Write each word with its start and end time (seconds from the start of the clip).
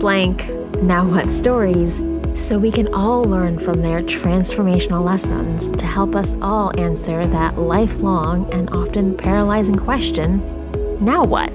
blank 0.00 0.48
now 0.82 1.06
what 1.06 1.30
stories 1.30 1.98
so 2.34 2.58
we 2.58 2.72
can 2.72 2.92
all 2.94 3.22
learn 3.22 3.58
from 3.58 3.82
their 3.82 4.00
transformational 4.00 5.02
lessons 5.02 5.68
to 5.76 5.84
help 5.84 6.14
us 6.14 6.34
all 6.40 6.72
answer 6.80 7.26
that 7.26 7.58
lifelong 7.58 8.50
and 8.52 8.70
often 8.70 9.14
paralyzing 9.14 9.76
question 9.76 10.38
now 11.04 11.24
what? 11.24 11.50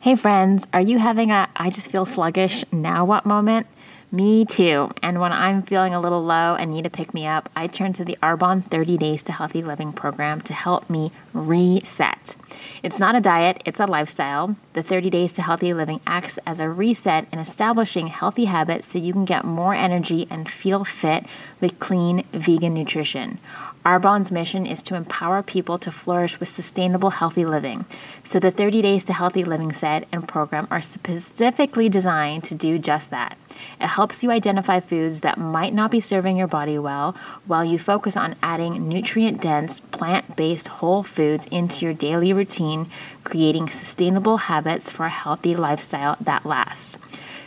Hey 0.00 0.14
friends, 0.14 0.66
are 0.72 0.80
you 0.80 0.98
having 0.98 1.30
a 1.32 1.48
I 1.56 1.70
just 1.70 1.90
feel 1.90 2.04
sluggish 2.04 2.64
now 2.70 3.04
what 3.04 3.26
moment? 3.26 3.66
Me 4.12 4.44
too. 4.44 4.90
And 5.02 5.20
when 5.20 5.32
I'm 5.32 5.62
feeling 5.62 5.92
a 5.92 6.00
little 6.00 6.22
low 6.22 6.54
and 6.54 6.70
need 6.70 6.84
to 6.84 6.90
pick 6.90 7.12
me 7.12 7.26
up, 7.26 7.50
I 7.56 7.66
turn 7.66 7.92
to 7.94 8.04
the 8.04 8.16
Arbonne 8.22 8.64
30 8.64 8.96
Days 8.96 9.22
to 9.24 9.32
Healthy 9.32 9.62
Living 9.62 9.92
program 9.92 10.40
to 10.42 10.54
help 10.54 10.88
me 10.88 11.10
reset. 11.32 12.36
It's 12.84 13.00
not 13.00 13.16
a 13.16 13.20
diet, 13.20 13.62
it's 13.64 13.80
a 13.80 13.86
lifestyle. 13.86 14.56
The 14.74 14.82
30 14.82 15.10
Days 15.10 15.32
to 15.32 15.42
Healthy 15.42 15.74
Living 15.74 16.00
acts 16.06 16.38
as 16.46 16.60
a 16.60 16.68
reset 16.68 17.26
in 17.32 17.40
establishing 17.40 18.06
healthy 18.06 18.44
habits 18.44 18.86
so 18.86 18.98
you 18.98 19.12
can 19.12 19.24
get 19.24 19.44
more 19.44 19.74
energy 19.74 20.28
and 20.30 20.48
feel 20.48 20.84
fit 20.84 21.26
with 21.60 21.80
clean 21.80 22.24
vegan 22.32 22.74
nutrition. 22.74 23.40
Arbonne's 23.86 24.32
mission 24.32 24.66
is 24.66 24.82
to 24.82 24.96
empower 24.96 25.44
people 25.44 25.78
to 25.78 25.92
flourish 25.92 26.40
with 26.40 26.48
sustainable, 26.48 27.10
healthy 27.10 27.46
living. 27.46 27.84
So, 28.24 28.40
the 28.40 28.50
30 28.50 28.82
Days 28.82 29.04
to 29.04 29.12
Healthy 29.12 29.44
Living 29.44 29.72
set 29.72 30.08
and 30.10 30.26
program 30.26 30.66
are 30.72 30.80
specifically 30.80 31.88
designed 31.88 32.42
to 32.44 32.56
do 32.56 32.80
just 32.80 33.10
that. 33.10 33.38
It 33.80 33.86
helps 33.86 34.24
you 34.24 34.32
identify 34.32 34.80
foods 34.80 35.20
that 35.20 35.38
might 35.38 35.72
not 35.72 35.92
be 35.92 36.00
serving 36.00 36.36
your 36.36 36.48
body 36.48 36.80
well 36.80 37.14
while 37.44 37.64
you 37.64 37.78
focus 37.78 38.16
on 38.16 38.34
adding 38.42 38.88
nutrient 38.88 39.40
dense, 39.40 39.78
plant 39.78 40.34
based 40.34 40.66
whole 40.66 41.04
foods 41.04 41.46
into 41.52 41.84
your 41.84 41.94
daily 41.94 42.32
routine, 42.32 42.90
creating 43.22 43.68
sustainable 43.70 44.36
habits 44.38 44.90
for 44.90 45.06
a 45.06 45.10
healthy 45.10 45.54
lifestyle 45.54 46.16
that 46.20 46.44
lasts. 46.44 46.98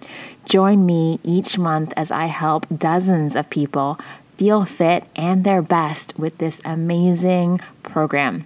Join 0.43 0.85
me 0.85 1.21
each 1.23 1.57
month 1.57 1.93
as 1.95 2.11
I 2.11 2.25
help 2.25 2.67
dozens 2.77 3.37
of 3.37 3.49
people 3.49 3.97
feel 4.35 4.65
fit 4.65 5.05
and 5.15 5.45
their 5.45 5.61
best 5.61 6.19
with 6.19 6.39
this 6.39 6.59
amazing 6.65 7.61
program. 7.83 8.45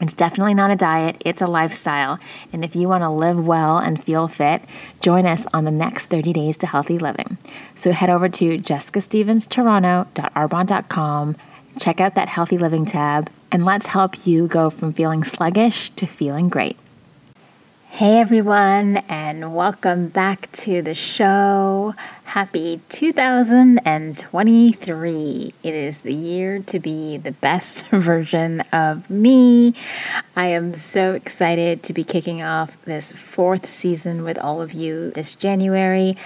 It's 0.00 0.14
definitely 0.14 0.54
not 0.54 0.70
a 0.70 0.76
diet, 0.76 1.20
it's 1.24 1.42
a 1.42 1.46
lifestyle. 1.46 2.20
And 2.52 2.64
if 2.64 2.76
you 2.76 2.86
want 2.88 3.02
to 3.02 3.10
live 3.10 3.44
well 3.44 3.78
and 3.78 4.00
feel 4.02 4.28
fit, 4.28 4.62
join 5.00 5.26
us 5.26 5.46
on 5.52 5.64
the 5.64 5.72
next 5.72 6.06
30 6.06 6.32
days 6.32 6.56
to 6.58 6.66
healthy 6.66 6.98
living. 6.98 7.38
So 7.74 7.90
head 7.92 8.10
over 8.10 8.28
to 8.28 8.56
jessicastevens.toronto.arbonne.com, 8.56 11.36
check 11.78 12.00
out 12.00 12.14
that 12.14 12.28
healthy 12.28 12.58
living 12.58 12.84
tab, 12.84 13.30
and 13.50 13.64
let's 13.64 13.86
help 13.86 14.26
you 14.26 14.46
go 14.46 14.68
from 14.70 14.92
feeling 14.92 15.24
sluggish 15.24 15.90
to 15.90 16.06
feeling 16.06 16.48
great. 16.48 16.76
Hey 17.98 18.20
everyone, 18.20 18.98
and 19.08 19.56
welcome 19.56 20.06
back 20.06 20.52
to 20.52 20.82
the 20.82 20.94
show. 20.94 21.96
Happy 22.22 22.80
2023. 22.90 25.54
It 25.64 25.74
is 25.74 26.02
the 26.02 26.14
year 26.14 26.60
to 26.60 26.78
be 26.78 27.16
the 27.16 27.32
best 27.32 27.86
version 27.88 28.60
of 28.72 29.10
me. 29.10 29.74
I 30.36 30.46
am 30.46 30.74
so 30.74 31.14
excited 31.14 31.82
to 31.82 31.92
be 31.92 32.04
kicking 32.04 32.40
off 32.40 32.80
this 32.84 33.10
fourth 33.10 33.68
season 33.68 34.22
with 34.22 34.38
all 34.38 34.62
of 34.62 34.72
you 34.72 35.10
this 35.10 35.34
January. 35.34 36.16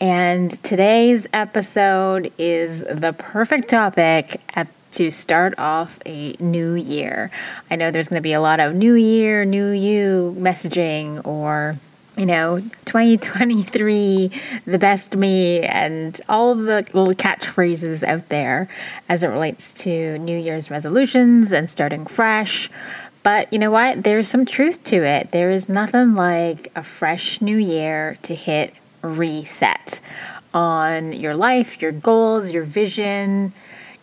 And 0.00 0.52
today's 0.62 1.26
episode 1.32 2.32
is 2.38 2.82
the 2.82 3.12
perfect 3.18 3.68
topic 3.68 4.40
at 4.54 4.68
to 4.96 5.10
start 5.10 5.54
off 5.58 5.98
a 6.06 6.36
new 6.40 6.74
year. 6.74 7.30
I 7.70 7.76
know 7.76 7.90
there's 7.90 8.08
going 8.08 8.18
to 8.18 8.22
be 8.22 8.32
a 8.32 8.40
lot 8.40 8.60
of 8.60 8.74
new 8.74 8.94
year, 8.94 9.44
new 9.44 9.70
you 9.70 10.34
messaging 10.38 11.24
or 11.26 11.78
you 12.16 12.24
know, 12.24 12.60
2023, 12.86 14.30
the 14.64 14.78
best 14.78 15.14
me, 15.14 15.60
and 15.60 16.18
all 16.30 16.54
the 16.54 16.86
little 16.94 17.08
catchphrases 17.08 18.02
out 18.02 18.30
there 18.30 18.68
as 19.06 19.22
it 19.22 19.26
relates 19.26 19.74
to 19.74 20.16
New 20.18 20.38
Year's 20.38 20.70
resolutions 20.70 21.52
and 21.52 21.68
starting 21.68 22.06
fresh. 22.06 22.70
But 23.22 23.52
you 23.52 23.58
know 23.58 23.70
what? 23.70 24.02
There's 24.02 24.30
some 24.30 24.46
truth 24.46 24.82
to 24.84 25.04
it. 25.04 25.30
There 25.32 25.50
is 25.50 25.68
nothing 25.68 26.14
like 26.14 26.72
a 26.74 26.82
fresh 26.82 27.42
new 27.42 27.58
year 27.58 28.16
to 28.22 28.34
hit 28.34 28.72
reset 29.02 30.00
on 30.54 31.12
your 31.12 31.34
life, 31.34 31.82
your 31.82 31.92
goals, 31.92 32.50
your 32.50 32.64
vision, 32.64 33.52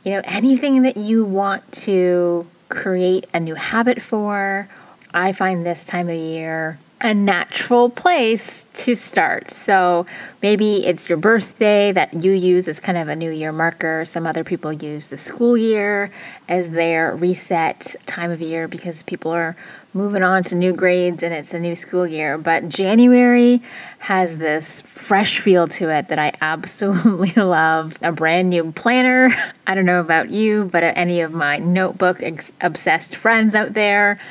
you 0.04 0.12
know, 0.12 0.22
anything 0.26 0.82
that 0.84 0.98
you 0.98 1.24
want 1.24 1.72
to 1.72 2.48
create 2.70 3.28
a 3.34 3.40
new 3.40 3.56
habit 3.56 4.02
for. 4.02 4.68
I 5.14 5.32
find 5.32 5.66
this 5.66 5.86
time 5.86 6.10
of 6.10 6.16
year 6.16 6.80
a 7.04 7.14
natural 7.14 7.90
place 7.90 8.66
to 8.74 8.96
start. 8.96 9.52
So 9.52 10.06
maybe 10.42 10.86
it's 10.86 11.10
your 11.10 11.18
birthday 11.18 11.92
that 11.92 12.24
you 12.24 12.32
use 12.32 12.70
as 12.70 12.80
kind 12.80 12.98
of 12.98 13.10
a 13.10 13.16
new 13.16 13.30
year 13.30 13.52
marker. 13.52 14.06
Some 14.06 14.26
other 14.26 14.46
people 14.46 14.72
use 14.72 15.08
the 15.08 15.18
school 15.18 15.58
year 15.58 16.10
as 16.48 16.70
their 16.70 17.14
reset 17.14 17.98
time 18.06 18.32
of 18.32 18.40
year 18.40 18.70
because 18.70 19.04
people 19.04 19.32
are 19.32 19.58
moving 19.94 20.24
on 20.24 20.46
to 20.46 20.56
new 20.56 20.72
grades 20.72 21.22
and 21.24 21.34
it's 21.34 21.54
a 21.54 21.60
new 21.60 21.76
school 21.76 22.08
year. 22.08 22.38
But 22.38 22.70
January 22.70 23.62
has 24.00 24.38
this 24.38 24.80
fresh 24.82 25.40
feel 25.40 25.68
to 25.68 25.90
it 25.90 26.08
that 26.08 26.20
I 26.20 26.32
absolutely 26.40 27.34
love. 27.44 27.98
A 28.02 28.14
brand 28.14 28.50
new 28.50 28.72
planner. 28.72 29.30
I 29.68 29.76
don't 29.76 29.86
know 29.86 30.00
about 30.00 30.30
you, 30.30 30.70
but 30.72 30.84
any 30.84 31.20
of 31.20 31.34
my 31.34 31.58
notebook 31.58 32.24
obsessed 32.62 33.14
friends 33.14 33.56
out 33.56 33.74
there 33.74 34.22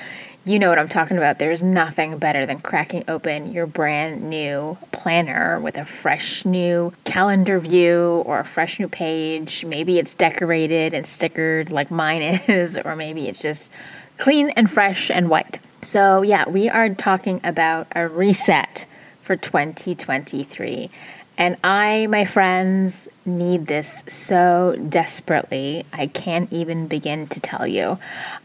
you 0.44 0.58
know 0.58 0.68
what 0.68 0.78
I'm 0.78 0.88
talking 0.88 1.16
about. 1.16 1.38
There's 1.38 1.62
nothing 1.62 2.18
better 2.18 2.46
than 2.46 2.60
cracking 2.60 3.04
open 3.06 3.52
your 3.52 3.66
brand 3.66 4.28
new 4.28 4.76
planner 4.90 5.60
with 5.60 5.76
a 5.76 5.84
fresh 5.84 6.44
new 6.44 6.92
calendar 7.04 7.60
view 7.60 8.22
or 8.26 8.40
a 8.40 8.44
fresh 8.44 8.80
new 8.80 8.88
page. 8.88 9.64
Maybe 9.64 9.98
it's 9.98 10.14
decorated 10.14 10.94
and 10.94 11.04
stickered 11.04 11.70
like 11.70 11.90
mine 11.90 12.22
is, 12.48 12.76
or 12.76 12.96
maybe 12.96 13.28
it's 13.28 13.40
just 13.40 13.70
clean 14.18 14.50
and 14.50 14.70
fresh 14.70 15.10
and 15.10 15.28
white. 15.28 15.60
So, 15.82 16.22
yeah, 16.22 16.48
we 16.48 16.68
are 16.68 16.88
talking 16.90 17.40
about 17.44 17.86
a 17.94 18.08
reset 18.08 18.86
for 19.20 19.36
2023. 19.36 20.90
And 21.38 21.56
I, 21.64 22.06
my 22.08 22.24
friends, 22.24 23.08
need 23.24 23.66
this 23.66 24.04
so 24.06 24.76
desperately. 24.88 25.84
I 25.92 26.06
can't 26.06 26.52
even 26.52 26.86
begin 26.86 27.26
to 27.28 27.40
tell 27.40 27.66
you. 27.66 27.98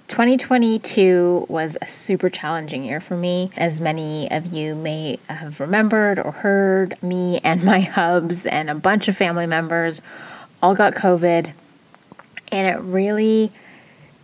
2022 0.07 1.47
was 1.49 1.77
a 1.81 1.87
super 1.87 2.29
challenging 2.29 2.85
year 2.85 3.01
for 3.01 3.17
me. 3.17 3.51
As 3.57 3.81
many 3.81 4.31
of 4.31 4.53
you 4.53 4.73
may 4.73 5.19
have 5.27 5.59
remembered 5.59 6.17
or 6.17 6.31
heard, 6.31 7.01
me 7.03 7.39
and 7.43 7.63
my 7.63 7.79
hubs 7.97 8.45
and 8.45 8.69
a 8.69 8.75
bunch 8.75 9.07
of 9.07 9.17
family 9.17 9.45
members 9.45 10.01
all 10.61 10.75
got 10.75 10.93
COVID. 10.93 11.53
And 12.51 12.67
it 12.67 12.79
really 12.79 13.51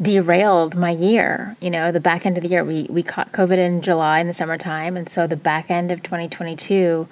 derailed 0.01 0.75
my 0.75 0.91
year. 0.91 1.57
You 1.59 1.69
know, 1.69 1.91
the 1.91 1.99
back 1.99 2.25
end 2.25 2.37
of 2.37 2.43
the 2.43 2.49
year, 2.49 2.63
we, 2.63 2.87
we 2.89 3.03
caught 3.03 3.33
COVID 3.33 3.57
in 3.57 3.81
July 3.81 4.19
in 4.19 4.27
the 4.27 4.33
summertime. 4.33 4.95
And 4.95 5.09
so 5.09 5.27
the 5.27 5.35
back 5.35 5.69
end 5.69 5.91
of 5.91 6.01
2022 6.01 7.07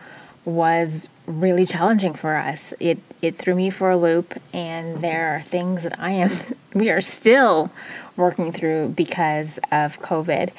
was 0.46 1.08
really 1.28 1.66
challenging 1.66 2.14
for 2.14 2.36
us. 2.36 2.74
It 2.80 3.00
it 3.22 3.36
threw 3.36 3.54
me 3.54 3.70
for 3.70 3.92
a 3.92 3.98
loop 3.98 4.40
and 4.52 5.02
there 5.02 5.36
are 5.36 5.42
things 5.42 5.84
that 5.84 6.00
I 6.00 6.12
am 6.12 6.32
we 6.74 6.90
are 6.90 7.02
still 7.02 7.72
working 8.18 8.52
through 8.52 8.90
because 8.90 9.60
of 9.72 10.00
COVID. 10.02 10.52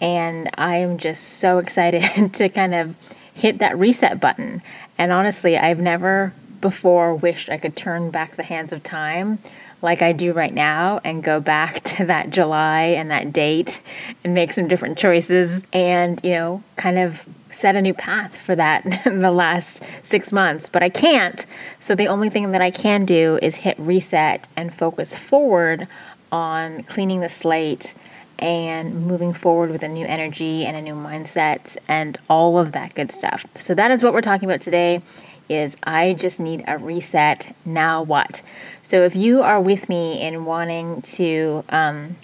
And 0.00 0.50
I 0.54 0.76
am 0.76 0.98
just 0.98 1.24
so 1.24 1.58
excited 1.64 2.34
to 2.34 2.48
kind 2.48 2.74
of 2.74 2.96
hit 3.34 3.58
that 3.58 3.78
reset 3.78 4.20
button. 4.20 4.62
And 4.96 5.12
honestly, 5.12 5.56
I've 5.56 5.80
never 5.80 6.32
before 6.60 7.14
wished 7.14 7.48
I 7.48 7.56
could 7.56 7.76
turn 7.76 8.10
back 8.10 8.34
the 8.34 8.42
hands 8.42 8.72
of 8.72 8.82
time 8.82 9.38
like 9.80 10.02
I 10.02 10.12
do 10.12 10.32
right 10.32 10.52
now 10.52 11.00
and 11.04 11.22
go 11.22 11.40
back 11.40 11.80
to 11.84 12.04
that 12.06 12.30
July 12.30 12.82
and 12.82 13.10
that 13.10 13.32
date 13.32 13.80
and 14.24 14.34
make 14.34 14.50
some 14.50 14.68
different 14.68 14.98
choices 14.98 15.64
and, 15.72 16.20
you 16.24 16.30
know, 16.30 16.62
kind 16.76 16.98
of 16.98 17.26
set 17.50 17.76
a 17.76 17.82
new 17.82 17.94
path 17.94 18.36
for 18.36 18.54
that 18.54 19.06
in 19.06 19.20
the 19.20 19.30
last 19.30 19.82
six 20.02 20.32
months, 20.32 20.68
but 20.68 20.82
I 20.82 20.88
can't. 20.88 21.46
So 21.78 21.94
the 21.94 22.08
only 22.08 22.30
thing 22.30 22.52
that 22.52 22.60
I 22.60 22.70
can 22.70 23.04
do 23.04 23.38
is 23.42 23.56
hit 23.56 23.78
reset 23.78 24.48
and 24.56 24.74
focus 24.74 25.16
forward 25.16 25.88
on 26.32 26.82
cleaning 26.84 27.20
the 27.20 27.28
slate 27.28 27.94
and 28.38 29.06
moving 29.06 29.32
forward 29.32 29.70
with 29.70 29.82
a 29.82 29.88
new 29.88 30.06
energy 30.06 30.64
and 30.64 30.76
a 30.76 30.82
new 30.82 30.94
mindset 30.94 31.76
and 31.88 32.18
all 32.28 32.58
of 32.58 32.72
that 32.72 32.94
good 32.94 33.10
stuff. 33.10 33.44
So 33.54 33.74
that 33.74 33.90
is 33.90 34.02
what 34.02 34.12
we're 34.12 34.20
talking 34.20 34.48
about 34.48 34.60
today 34.60 35.02
is 35.48 35.76
I 35.82 36.14
just 36.14 36.38
need 36.38 36.62
a 36.68 36.78
reset. 36.78 37.54
Now 37.64 38.02
what? 38.02 38.42
So 38.82 39.02
if 39.02 39.16
you 39.16 39.42
are 39.42 39.60
with 39.60 39.88
me 39.88 40.20
in 40.20 40.44
wanting 40.44 41.02
to 41.02 41.64
um, 41.70 42.16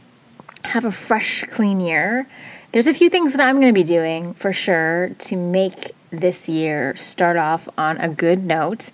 have 0.64 0.84
a 0.84 0.92
fresh, 0.92 1.44
clean 1.44 1.80
year, 1.80 2.26
there's 2.72 2.86
a 2.86 2.94
few 2.94 3.08
things 3.08 3.32
that 3.32 3.40
I'm 3.40 3.60
going 3.60 3.72
to 3.72 3.78
be 3.78 3.84
doing 3.84 4.34
for 4.34 4.52
sure 4.52 5.10
to 5.20 5.36
make 5.36 5.92
this 6.10 6.48
year 6.48 6.94
start 6.96 7.36
off 7.36 7.68
on 7.78 7.96
a 7.98 8.08
good 8.08 8.44
note. 8.44 8.90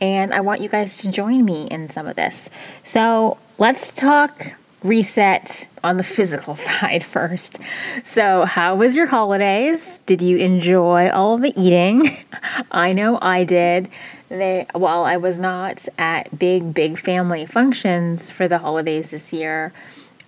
And 0.00 0.32
I 0.32 0.40
want 0.40 0.60
you 0.60 0.68
guys 0.68 0.98
to 0.98 1.10
join 1.10 1.44
me 1.44 1.66
in 1.70 1.90
some 1.90 2.06
of 2.06 2.16
this. 2.16 2.48
So 2.82 3.38
let's 3.58 3.92
talk 3.92 4.54
reset 4.82 5.66
on 5.84 5.96
the 5.96 6.02
physical 6.02 6.54
side 6.56 7.04
first. 7.04 7.58
So, 8.02 8.44
how 8.44 8.76
was 8.76 8.96
your 8.96 9.06
holidays? 9.06 10.00
Did 10.06 10.22
you 10.22 10.38
enjoy 10.38 11.10
all 11.10 11.38
the 11.38 11.52
eating? 11.60 12.16
I 12.70 12.92
know 12.92 13.18
I 13.20 13.44
did. 13.44 13.88
They, 14.28 14.66
while 14.74 15.04
I 15.04 15.16
was 15.16 15.38
not 15.38 15.88
at 15.98 16.38
big, 16.38 16.72
big 16.72 16.98
family 16.98 17.46
functions 17.46 18.30
for 18.30 18.46
the 18.46 18.58
holidays 18.58 19.10
this 19.10 19.32
year, 19.32 19.72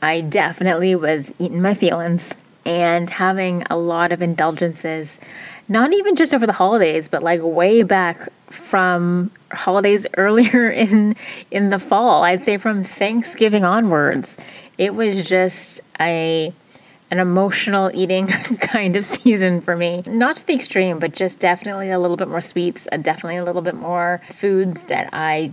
I 0.01 0.21
definitely 0.21 0.97
was 0.97 1.33
eating 1.39 1.63
my 1.63 1.75
feelings 1.75 2.35
and 2.65 3.09
having 3.09 3.63
a 3.71 3.77
lot 3.77 4.11
of 4.13 4.21
indulgences, 4.23 5.21
not 5.73 5.93
even 5.93 6.15
just 6.15 6.35
over 6.35 6.47
the 6.47 6.53
holidays, 6.53 7.09
but 7.09 7.23
like 7.23 7.41
way 7.43 7.83
back 7.83 8.29
from 8.51 9.31
holidays 9.51 10.07
earlier 10.17 10.71
in 10.71 11.17
in 11.51 11.71
the 11.71 11.79
fall. 11.79 12.23
I'd 12.25 12.45
say 12.45 12.57
from 12.59 12.85
Thanksgiving 12.85 13.65
onwards. 13.65 14.37
It 14.79 14.95
was 14.95 15.23
just 15.23 15.81
a 15.99 16.53
an 17.11 17.19
emotional 17.19 17.91
eating 17.93 18.27
kind 18.61 18.97
of 18.97 19.05
season 19.05 19.61
for 19.61 19.77
me. 19.77 20.03
Not 20.07 20.37
to 20.37 20.47
the 20.47 20.55
extreme, 20.55 20.99
but 20.99 21.13
just 21.13 21.39
definitely 21.39 21.91
a 21.91 21.99
little 21.99 22.17
bit 22.17 22.29
more 22.29 22.41
sweets, 22.41 22.89
uh, 22.91 22.97
definitely 22.97 23.37
a 23.37 23.45
little 23.45 23.61
bit 23.63 23.75
more 23.75 24.21
foods 24.31 24.83
that 24.85 25.09
I 25.13 25.53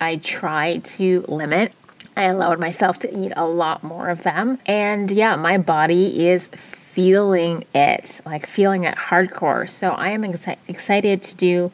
I 0.00 0.16
try 0.16 0.78
to 0.78 1.24
limit. 1.28 1.72
I 2.16 2.24
allowed 2.24 2.58
myself 2.58 2.98
to 3.00 3.14
eat 3.14 3.32
a 3.36 3.46
lot 3.46 3.82
more 3.82 4.08
of 4.08 4.22
them. 4.22 4.58
And 4.64 5.10
yeah, 5.10 5.36
my 5.36 5.58
body 5.58 6.26
is 6.26 6.48
feeling 6.96 7.62
it, 7.74 8.22
like 8.24 8.46
feeling 8.46 8.84
it 8.84 8.96
hardcore. 8.96 9.68
So 9.68 9.90
I 9.90 10.08
am 10.08 10.24
ex- 10.24 10.46
excited 10.66 11.22
to 11.24 11.36
do 11.36 11.70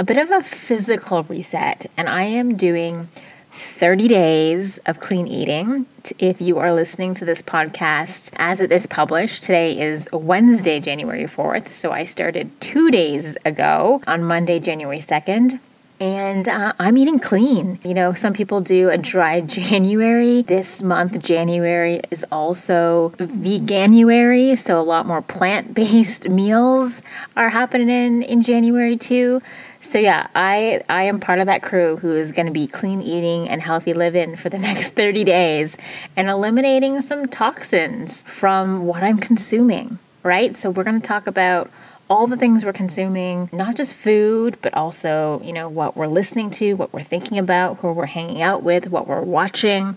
a 0.00 0.02
bit 0.02 0.18
of 0.18 0.32
a 0.32 0.42
physical 0.42 1.22
reset, 1.22 1.88
and 1.96 2.08
I 2.08 2.22
am 2.22 2.56
doing 2.56 3.06
30 3.52 4.08
days 4.08 4.78
of 4.78 4.98
clean 4.98 5.28
eating. 5.28 5.86
If 6.18 6.40
you 6.40 6.58
are 6.58 6.72
listening 6.72 7.14
to 7.14 7.24
this 7.24 7.40
podcast 7.40 8.32
as 8.34 8.60
it 8.60 8.72
is 8.72 8.88
published, 8.88 9.44
today 9.44 9.80
is 9.80 10.08
Wednesday, 10.12 10.80
January 10.80 11.26
4th. 11.26 11.72
So 11.72 11.92
I 11.92 12.04
started 12.04 12.50
two 12.60 12.90
days 12.90 13.36
ago 13.44 14.02
on 14.08 14.24
Monday, 14.24 14.58
January 14.58 14.98
2nd. 14.98 15.60
And 16.00 16.48
uh, 16.48 16.72
I'm 16.78 16.98
eating 16.98 17.18
clean. 17.18 17.78
You 17.84 17.94
know, 17.94 18.14
some 18.14 18.32
people 18.32 18.60
do 18.60 18.90
a 18.90 18.98
dry 18.98 19.40
January. 19.58 20.42
This 20.42 20.82
month, 20.82 21.20
January, 21.20 22.00
is 22.10 22.24
also 22.32 23.10
veganuary. 23.18 24.58
So 24.58 24.80
a 24.80 24.82
lot 24.82 25.06
more 25.06 25.22
plant 25.22 25.74
based 25.74 26.28
meals 26.28 27.00
are 27.36 27.50
happening 27.50 27.88
in, 27.88 28.22
in 28.22 28.42
January 28.42 28.96
too. 28.96 29.40
So 29.80 29.98
yeah, 29.98 30.28
I 30.34 30.82
I 30.88 31.04
am 31.04 31.20
part 31.20 31.40
of 31.40 31.46
that 31.46 31.62
crew 31.62 31.98
who 31.98 32.16
is 32.16 32.32
going 32.32 32.46
to 32.46 32.52
be 32.52 32.66
clean 32.66 33.02
eating 33.02 33.48
and 33.48 33.60
healthy 33.60 33.92
living 33.92 34.34
for 34.34 34.48
the 34.48 34.58
next 34.68 34.94
30 34.94 35.24
days 35.24 35.76
and 36.16 36.28
eliminating 36.28 37.00
some 37.02 37.28
toxins 37.28 38.22
from 38.22 38.86
what 38.86 39.04
I'm 39.04 39.18
consuming, 39.18 39.98
right? 40.22 40.56
So 40.56 40.70
we're 40.70 40.84
going 40.84 41.00
to 41.00 41.06
talk 41.06 41.26
about 41.26 41.70
all 42.08 42.26
the 42.26 42.36
things 42.36 42.64
we're 42.64 42.72
consuming, 42.72 43.48
not 43.52 43.76
just 43.76 43.94
food, 43.94 44.58
but 44.60 44.74
also, 44.74 45.40
you 45.44 45.52
know, 45.52 45.68
what 45.68 45.96
we're 45.96 46.06
listening 46.06 46.50
to, 46.50 46.74
what 46.74 46.92
we're 46.92 47.02
thinking 47.02 47.38
about, 47.38 47.78
who 47.78 47.92
we're 47.92 48.06
hanging 48.06 48.42
out 48.42 48.62
with, 48.62 48.88
what 48.88 49.06
we're 49.06 49.22
watching. 49.22 49.96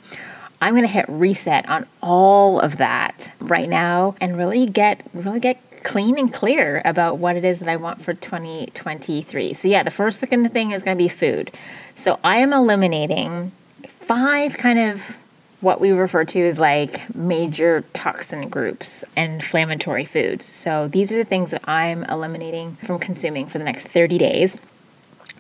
I'm 0.62 0.74
going 0.74 0.86
to 0.86 0.92
hit 0.92 1.06
reset 1.08 1.68
on 1.70 1.86
all 2.02 2.60
of 2.60 2.78
that 2.78 3.32
right 3.40 3.70
now 3.70 4.16
and 4.20 4.38
really 4.38 4.66
get 4.66 5.04
really 5.14 5.40
get 5.40 5.62
clean 5.84 6.18
and 6.18 6.34
clear 6.34 6.82
about 6.84 7.18
what 7.18 7.36
it 7.36 7.46
is 7.46 7.60
that 7.60 7.70
I 7.70 7.76
want 7.76 8.02
for 8.02 8.14
2023. 8.14 9.54
So, 9.54 9.68
yeah, 9.68 9.84
the 9.84 9.92
first 9.92 10.20
thing 10.20 10.72
is 10.72 10.84
going 10.84 10.98
to 10.98 11.02
be 11.02 11.08
food. 11.08 11.52
So, 11.96 12.20
I 12.24 12.38
am 12.38 12.54
eliminating 12.54 13.52
five 13.88 14.58
kind 14.58 14.80
of 14.80 15.18
what 15.62 15.82
we 15.82 15.92
refer 15.92 16.24
to 16.24 16.48
as 16.48 16.60
like 16.60 17.14
major 17.16 17.84
toxin 17.94 18.50
groups 18.50 19.04
and 19.16 19.34
inflammatory 19.36 20.06
foods. 20.06 20.46
So, 20.46 20.88
these 20.88 21.12
are 21.12 21.18
the 21.18 21.26
things 21.26 21.52
that 21.52 21.68
I'm 21.68 22.04
eliminating 22.04 22.76
from 22.76 23.00
consuming 23.00 23.48
for 23.48 23.58
the 23.58 23.64
next 23.64 23.88
30 23.88 24.18
days. 24.18 24.62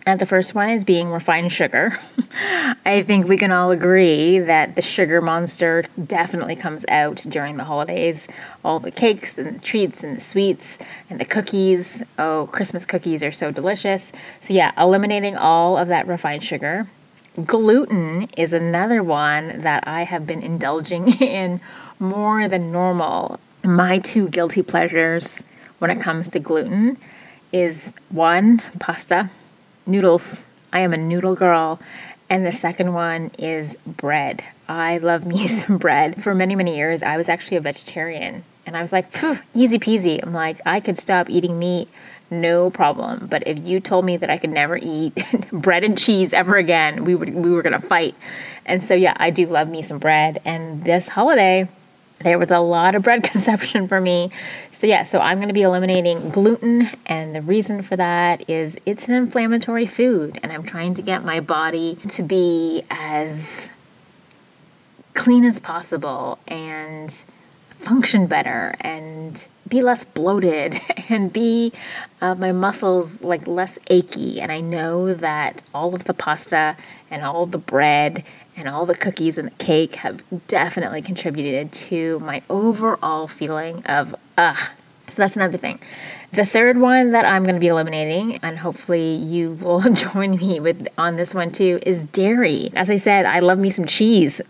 And 0.07 0.21
the 0.21 0.25
first 0.25 0.55
one 0.55 0.69
is 0.69 0.85
being 0.85 1.09
refined 1.09 1.51
sugar. 1.51 1.99
I 2.85 3.03
think 3.03 3.27
we 3.27 3.35
can 3.37 3.51
all 3.51 3.71
agree 3.71 4.39
that 4.39 4.77
the 4.77 4.81
sugar 4.81 5.21
monster 5.21 5.83
definitely 6.01 6.55
comes 6.55 6.85
out 6.87 7.17
during 7.27 7.57
the 7.57 7.65
holidays. 7.65 8.25
All 8.63 8.79
the 8.79 8.89
cakes 8.89 9.37
and 9.37 9.55
the 9.55 9.59
treats 9.59 10.05
and 10.05 10.15
the 10.15 10.21
sweets 10.21 10.79
and 11.09 11.19
the 11.19 11.25
cookies. 11.25 12.01
Oh, 12.17 12.47
Christmas 12.53 12.85
cookies 12.85 13.21
are 13.21 13.33
so 13.33 13.51
delicious. 13.51 14.13
So, 14.39 14.53
yeah, 14.53 14.71
eliminating 14.81 15.35
all 15.35 15.77
of 15.77 15.89
that 15.89 16.07
refined 16.07 16.41
sugar. 16.41 16.87
Gluten 17.45 18.29
is 18.35 18.51
another 18.51 19.03
one 19.03 19.61
that 19.61 19.87
I 19.87 20.03
have 20.03 20.25
been 20.25 20.41
indulging 20.41 21.13
in 21.21 21.61
more 21.99 22.47
than 22.47 22.71
normal. 22.71 23.39
My 23.63 23.99
two 23.99 24.27
guilty 24.29 24.63
pleasures 24.63 25.43
when 25.77 25.91
it 25.91 26.01
comes 26.01 26.29
to 26.29 26.39
gluten 26.39 26.97
is 27.51 27.93
one, 28.09 28.61
pasta 28.79 29.29
noodles. 29.85 30.41
I 30.73 30.79
am 30.79 30.93
a 30.93 30.97
noodle 30.97 31.35
girl. 31.35 31.79
And 32.29 32.45
the 32.45 32.51
second 32.51 32.93
one 32.93 33.31
is 33.37 33.77
bread. 33.85 34.43
I 34.67 34.97
love 34.97 35.25
me 35.27 35.47
some 35.47 35.77
bread. 35.77 36.21
For 36.21 36.33
many, 36.33 36.55
many 36.55 36.75
years, 36.75 37.03
I 37.03 37.17
was 37.17 37.29
actually 37.29 37.57
a 37.57 37.61
vegetarian. 37.61 38.43
And 38.65 38.75
I 38.75 38.81
was 38.81 38.91
like, 38.91 39.15
easy 39.53 39.79
peasy. 39.79 40.21
I'm 40.21 40.33
like, 40.33 40.59
I 40.65 40.79
could 40.79 40.97
stop 40.97 41.29
eating 41.29 41.57
meat, 41.57 41.87
no 42.29 42.69
problem. 42.69 43.27
But 43.27 43.47
if 43.47 43.59
you 43.59 43.79
told 43.79 44.05
me 44.05 44.17
that 44.17 44.29
I 44.29 44.37
could 44.37 44.49
never 44.49 44.77
eat 44.81 45.13
bread 45.51 45.83
and 45.83 45.97
cheese 45.97 46.33
ever 46.33 46.57
again, 46.57 47.05
we 47.05 47.15
would 47.15 47.33
we 47.33 47.51
were 47.51 47.61
gonna 47.61 47.79
fight. 47.79 48.15
And 48.65 48.83
so 48.83 48.93
yeah, 48.93 49.13
I 49.17 49.29
do 49.29 49.45
love 49.45 49.69
me 49.69 49.81
some 49.81 49.97
bread. 49.97 50.41
And 50.45 50.83
this 50.83 51.09
holiday, 51.09 51.67
there 52.19 52.39
was 52.39 52.51
a 52.51 52.59
lot 52.59 52.95
of 52.95 53.03
bread 53.03 53.23
consumption 53.31 53.87
for 53.87 54.01
me. 54.01 54.31
So, 54.71 54.87
yeah, 54.87 55.03
so 55.03 55.19
I'm 55.19 55.39
to 55.41 55.53
be 55.53 55.61
eliminating 55.61 56.29
gluten. 56.29 56.89
And 57.05 57.35
the 57.35 57.41
reason 57.41 57.81
for 57.81 57.95
that 57.95 58.49
is 58.49 58.77
it's 58.85 59.07
an 59.07 59.13
inflammatory 59.13 59.85
food. 59.85 60.39
And 60.41 60.51
I'm 60.51 60.63
trying 60.63 60.93
to 60.95 61.01
get 61.01 61.23
my 61.23 61.39
body 61.39 61.97
to 62.09 62.23
be 62.23 62.83
as 62.89 63.71
clean 65.13 65.43
as 65.45 65.59
possible 65.59 66.37
and 66.47 67.23
function 67.79 68.27
better 68.27 68.75
and 68.81 69.47
be 69.67 69.81
less 69.81 70.05
bloated 70.05 70.79
and 71.09 71.31
be 71.31 71.71
uh, 72.21 72.35
my 72.35 72.51
muscles 72.51 73.21
like 73.21 73.45
less 73.47 73.77
achy 73.87 74.39
and 74.41 74.51
i 74.51 74.59
know 74.59 75.13
that 75.13 75.61
all 75.73 75.93
of 75.93 76.05
the 76.05 76.13
pasta 76.13 76.75
and 77.09 77.23
all 77.23 77.45
the 77.45 77.57
bread 77.57 78.23
and 78.57 78.67
all 78.67 78.85
the 78.85 78.95
cookies 78.95 79.37
and 79.37 79.47
the 79.47 79.63
cake 79.63 79.95
have 79.97 80.21
definitely 80.47 81.01
contributed 81.01 81.71
to 81.71 82.19
my 82.19 82.41
overall 82.49 83.27
feeling 83.27 83.85
of 83.85 84.15
ugh. 84.37 84.69
So 85.09 85.21
that's 85.21 85.37
another 85.37 85.57
thing. 85.57 85.79
The 86.33 86.45
third 86.45 86.77
one 86.77 87.11
that 87.11 87.23
I'm 87.23 87.43
going 87.43 87.55
to 87.55 87.61
be 87.61 87.67
eliminating, 87.67 88.37
and 88.37 88.59
hopefully 88.59 89.15
you 89.15 89.53
will 89.53 89.79
join 89.93 90.31
me 90.35 90.59
with 90.59 90.87
on 90.97 91.15
this 91.15 91.33
one 91.33 91.51
too, 91.51 91.79
is 91.83 92.03
dairy. 92.03 92.71
As 92.75 92.89
I 92.89 92.97
said, 92.97 93.25
I 93.25 93.39
love 93.39 93.59
me 93.59 93.69
some 93.69 93.85
cheese. 93.85 94.41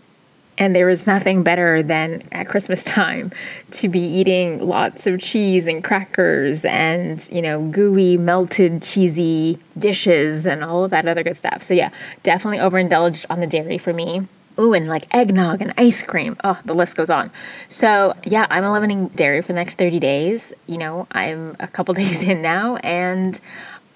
And 0.58 0.74
there 0.74 0.90
is 0.90 1.06
nothing 1.06 1.44
better 1.44 1.82
than 1.82 2.22
at 2.32 2.48
Christmas 2.48 2.82
time 2.84 3.30
to 3.70 3.88
be 3.88 4.00
eating 4.00 4.66
lots 4.66 5.06
of 5.06 5.20
cheese 5.20 5.66
and 5.66 5.82
crackers 5.82 6.64
and, 6.64 7.26
you 7.32 7.40
know, 7.40 7.62
gooey, 7.70 8.16
melted, 8.16 8.82
cheesy 8.82 9.58
dishes 9.78 10.46
and 10.46 10.64
all 10.64 10.84
of 10.84 10.90
that 10.90 11.06
other 11.06 11.22
good 11.22 11.36
stuff. 11.36 11.62
So, 11.62 11.74
yeah, 11.74 11.90
definitely 12.24 12.58
overindulged 12.58 13.24
on 13.30 13.40
the 13.40 13.46
dairy 13.46 13.78
for 13.78 13.92
me. 13.92 14.26
Ooh, 14.58 14.72
and 14.72 14.88
like 14.88 15.06
eggnog 15.14 15.62
and 15.62 15.72
ice 15.78 16.02
cream. 16.02 16.36
Oh, 16.42 16.58
the 16.64 16.74
list 16.74 16.96
goes 16.96 17.10
on. 17.10 17.30
So, 17.68 18.12
yeah, 18.24 18.48
I'm 18.50 18.64
eliminating 18.64 19.08
dairy 19.08 19.40
for 19.40 19.48
the 19.48 19.54
next 19.54 19.78
30 19.78 20.00
days. 20.00 20.52
You 20.66 20.78
know, 20.78 21.06
I'm 21.12 21.56
a 21.60 21.68
couple 21.68 21.94
days 22.02 22.24
in 22.24 22.42
now 22.42 22.76
and 22.76 23.40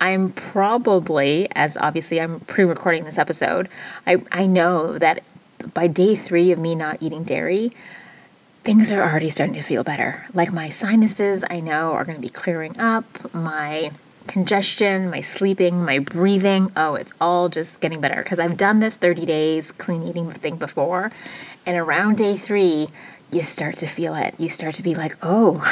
I'm 0.00 0.33
probably, 0.33 1.49
as 1.52 1.76
obviously 1.76 2.21
I'm 2.21 2.40
pre 2.40 2.64
recording 2.64 3.04
this 3.04 3.19
episode, 3.19 3.69
I, 4.07 4.23
I 4.33 4.47
know 4.47 4.99
that 4.99 5.23
by 5.75 5.87
day 5.87 6.14
three 6.16 6.52
of 6.52 6.59
me 6.59 6.75
not 6.75 6.99
eating 7.00 7.25
dairy, 7.25 7.73
things 8.64 8.92
are 8.92 9.02
already 9.02 9.31
starting 9.31 9.54
to 9.54 9.62
feel 9.62 9.83
better. 9.83 10.26
Like 10.35 10.52
my 10.52 10.69
sinuses, 10.69 11.45
I 11.50 11.61
know, 11.61 11.92
are 11.92 12.04
going 12.04 12.16
to 12.16 12.23
be 12.23 12.28
clearing 12.28 12.78
up. 12.78 13.33
My 13.35 13.90
congestion, 14.26 15.11
my 15.11 15.21
sleeping, 15.21 15.85
my 15.85 15.99
breathing, 15.99 16.73
oh, 16.76 16.95
it's 16.95 17.12
all 17.21 17.49
just 17.49 17.81
getting 17.81 18.00
better 18.00 18.23
because 18.23 18.38
I've 18.38 18.57
done 18.57 18.81
this 18.81 18.97
30 18.97 19.26
days 19.26 19.73
clean 19.73 20.02
eating 20.02 20.31
thing 20.31 20.57
before. 20.57 21.11
And 21.66 21.76
around 21.76 22.19
day 22.19 22.37
three, 22.37 22.88
you 23.33 23.42
start 23.42 23.76
to 23.78 23.87
feel 23.87 24.14
it. 24.14 24.35
You 24.38 24.49
start 24.49 24.75
to 24.76 24.83
be 24.83 24.95
like, 24.95 25.16
oh, 25.23 25.64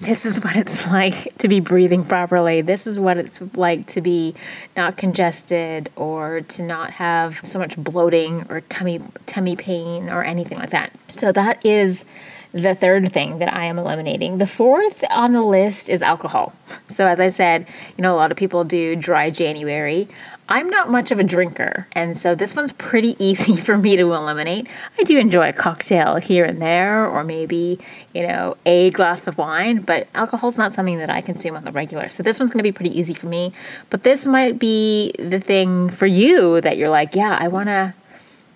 this 0.00 0.24
is 0.24 0.42
what 0.42 0.56
it's 0.56 0.86
like 0.88 1.36
to 1.38 1.48
be 1.48 1.60
breathing 1.60 2.04
properly. 2.04 2.62
This 2.62 2.86
is 2.86 2.98
what 2.98 3.18
it's 3.18 3.40
like 3.54 3.86
to 3.88 4.00
be 4.00 4.34
not 4.76 4.96
congested 4.96 5.90
or 5.96 6.40
to 6.42 6.62
not 6.62 6.90
have 6.92 7.40
so 7.44 7.58
much 7.58 7.76
bloating 7.76 8.46
or 8.48 8.62
tummy 8.62 9.00
tummy 9.26 9.56
pain 9.56 10.08
or 10.08 10.24
anything 10.24 10.58
like 10.58 10.70
that. 10.70 10.92
So 11.08 11.32
that 11.32 11.64
is 11.64 12.04
the 12.52 12.74
third 12.74 13.12
thing 13.12 13.38
that 13.38 13.52
I 13.52 13.66
am 13.66 13.78
eliminating. 13.78 14.38
The 14.38 14.46
fourth 14.46 15.04
on 15.08 15.32
the 15.32 15.42
list 15.42 15.88
is 15.88 16.02
alcohol. 16.02 16.52
So 16.88 17.06
as 17.06 17.20
I 17.20 17.28
said, 17.28 17.66
you 17.96 18.02
know 18.02 18.14
a 18.14 18.16
lot 18.16 18.32
of 18.32 18.36
people 18.36 18.64
do 18.64 18.96
dry 18.96 19.30
January. 19.30 20.08
I'm 20.52 20.68
not 20.68 20.90
much 20.90 21.12
of 21.12 21.20
a 21.20 21.22
drinker, 21.22 21.86
and 21.92 22.18
so 22.18 22.34
this 22.34 22.56
one's 22.56 22.72
pretty 22.72 23.14
easy 23.24 23.54
for 23.56 23.78
me 23.78 23.96
to 23.96 24.12
eliminate. 24.12 24.66
I 24.98 25.04
do 25.04 25.16
enjoy 25.16 25.48
a 25.48 25.52
cocktail 25.52 26.16
here 26.16 26.44
and 26.44 26.60
there, 26.60 27.06
or 27.06 27.22
maybe, 27.22 27.78
you 28.12 28.26
know, 28.26 28.56
a 28.66 28.90
glass 28.90 29.28
of 29.28 29.38
wine, 29.38 29.82
but 29.82 30.08
alcohol's 30.12 30.58
not 30.58 30.72
something 30.72 30.98
that 30.98 31.08
I 31.08 31.20
consume 31.20 31.54
on 31.56 31.62
the 31.62 31.70
regular. 31.70 32.10
So 32.10 32.24
this 32.24 32.40
one's 32.40 32.50
gonna 32.50 32.64
be 32.64 32.72
pretty 32.72 32.98
easy 32.98 33.14
for 33.14 33.26
me. 33.26 33.52
But 33.90 34.02
this 34.02 34.26
might 34.26 34.58
be 34.58 35.12
the 35.20 35.38
thing 35.38 35.88
for 35.88 36.06
you 36.06 36.60
that 36.62 36.76
you're 36.76 36.90
like, 36.90 37.14
yeah, 37.14 37.38
I 37.40 37.46
wanna. 37.46 37.94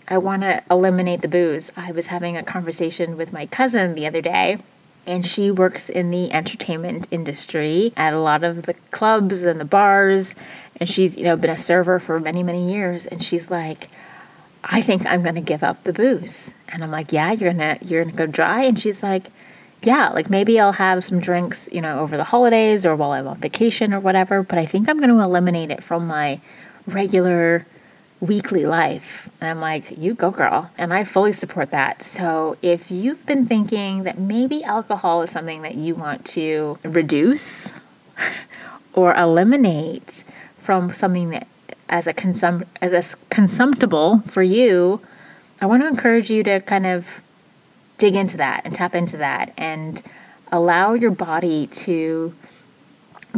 I 0.06 0.18
want 0.18 0.42
to 0.42 0.62
eliminate 0.70 1.22
the 1.22 1.28
booze. 1.28 1.72
I 1.78 1.90
was 1.90 2.08
having 2.08 2.36
a 2.36 2.42
conversation 2.42 3.16
with 3.16 3.32
my 3.32 3.46
cousin 3.46 3.94
the 3.94 4.06
other 4.06 4.20
day, 4.20 4.58
and 5.06 5.24
she 5.24 5.50
works 5.50 5.88
in 5.88 6.10
the 6.10 6.32
entertainment 6.32 7.08
industry 7.10 7.92
at 7.96 8.12
a 8.12 8.20
lot 8.20 8.42
of 8.42 8.62
the 8.64 8.74
clubs 8.90 9.42
and 9.42 9.60
the 9.60 9.64
bars 9.64 10.34
and 10.78 10.88
she's 10.88 11.16
you 11.16 11.24
know 11.24 11.36
been 11.36 11.50
a 11.50 11.56
server 11.56 11.98
for 11.98 12.20
many 12.20 12.42
many 12.42 12.72
years 12.72 13.06
and 13.06 13.22
she's 13.22 13.50
like 13.50 13.88
i 14.64 14.80
think 14.80 15.06
i'm 15.06 15.22
going 15.22 15.34
to 15.34 15.40
give 15.40 15.62
up 15.62 15.82
the 15.84 15.92
booze 15.92 16.52
and 16.68 16.82
i'm 16.82 16.90
like 16.90 17.12
yeah 17.12 17.32
you're 17.32 17.52
going 17.52 17.78
to 17.78 17.84
you're 17.84 18.02
going 18.02 18.14
to 18.14 18.18
go 18.18 18.26
dry 18.26 18.62
and 18.62 18.78
she's 18.78 19.02
like 19.02 19.30
yeah 19.82 20.08
like 20.08 20.30
maybe 20.30 20.58
i'll 20.58 20.72
have 20.72 21.04
some 21.04 21.20
drinks 21.20 21.68
you 21.72 21.80
know 21.80 22.00
over 22.00 22.16
the 22.16 22.24
holidays 22.24 22.86
or 22.86 22.96
while 22.96 23.12
i'm 23.12 23.26
on 23.26 23.38
vacation 23.38 23.92
or 23.92 24.00
whatever 24.00 24.42
but 24.42 24.58
i 24.58 24.66
think 24.66 24.88
i'm 24.88 24.98
going 24.98 25.10
to 25.10 25.20
eliminate 25.20 25.70
it 25.70 25.82
from 25.82 26.06
my 26.06 26.40
regular 26.86 27.66
weekly 28.24 28.64
life. 28.64 29.28
And 29.40 29.50
I'm 29.50 29.60
like, 29.60 29.96
you 29.96 30.14
go, 30.14 30.30
girl. 30.30 30.70
And 30.78 30.92
I 30.92 31.04
fully 31.04 31.32
support 31.32 31.70
that. 31.70 32.02
So 32.02 32.56
if 32.62 32.90
you've 32.90 33.24
been 33.26 33.46
thinking 33.46 34.04
that 34.04 34.18
maybe 34.18 34.64
alcohol 34.64 35.22
is 35.22 35.30
something 35.30 35.62
that 35.62 35.74
you 35.74 35.94
want 35.94 36.24
to 36.28 36.78
reduce 36.82 37.72
or 38.94 39.14
eliminate, 39.14 40.24
from 40.64 40.90
something 40.94 41.28
that 41.28 41.46
as 41.90 42.06
a 42.06 42.14
consum 42.14 42.64
as 42.80 42.92
a 42.92 43.16
consumptible 43.28 44.20
for 44.26 44.42
you, 44.42 45.00
I 45.60 45.66
want 45.66 45.82
to 45.82 45.88
encourage 45.88 46.30
you 46.30 46.42
to 46.42 46.60
kind 46.60 46.86
of 46.86 47.22
dig 47.98 48.14
into 48.14 48.38
that 48.38 48.62
and 48.64 48.74
tap 48.74 48.94
into 48.94 49.18
that 49.18 49.52
and 49.58 50.02
allow 50.50 50.94
your 50.94 51.10
body 51.10 51.66
to 51.66 52.34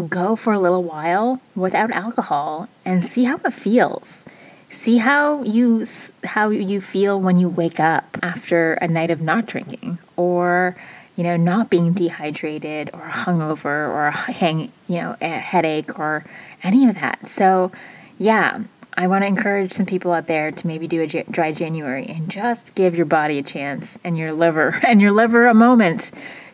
go 0.08 0.36
for 0.36 0.52
a 0.52 0.60
little 0.60 0.84
while 0.84 1.40
without 1.56 1.90
alcohol 1.90 2.68
and 2.84 3.04
see 3.04 3.24
how 3.24 3.40
it 3.44 3.52
feels. 3.52 4.24
See 4.68 4.98
how 4.98 5.42
you 5.42 5.84
how 6.24 6.50
you 6.50 6.80
feel 6.80 7.20
when 7.20 7.38
you 7.38 7.48
wake 7.48 7.80
up 7.80 8.18
after 8.22 8.74
a 8.74 8.86
night 8.86 9.10
of 9.10 9.20
not 9.20 9.46
drinking 9.46 9.98
or 10.16 10.76
you 11.16 11.24
know 11.24 11.36
not 11.36 11.70
being 11.70 11.92
dehydrated 11.92 12.90
or 12.92 13.00
hungover 13.00 13.88
or 13.88 14.10
hang 14.10 14.70
you 14.86 15.00
know 15.00 15.16
a 15.20 15.28
headache 15.28 15.98
or 15.98 16.24
any 16.66 16.88
of 16.88 16.96
that. 16.96 17.28
So, 17.28 17.72
yeah, 18.18 18.64
I 18.94 19.06
want 19.06 19.22
to 19.22 19.26
encourage 19.26 19.72
some 19.72 19.86
people 19.86 20.12
out 20.12 20.26
there 20.26 20.50
to 20.50 20.66
maybe 20.66 20.88
do 20.88 21.02
a 21.02 21.06
dry 21.06 21.52
January 21.52 22.06
and 22.06 22.30
just 22.30 22.74
give 22.74 22.96
your 22.96 23.06
body 23.06 23.38
a 23.38 23.42
chance 23.42 23.98
and 24.02 24.16
your 24.16 24.32
liver 24.32 24.80
and 24.86 25.00
your 25.00 25.12
liver 25.12 25.46
a 25.46 25.54
moment 25.54 26.10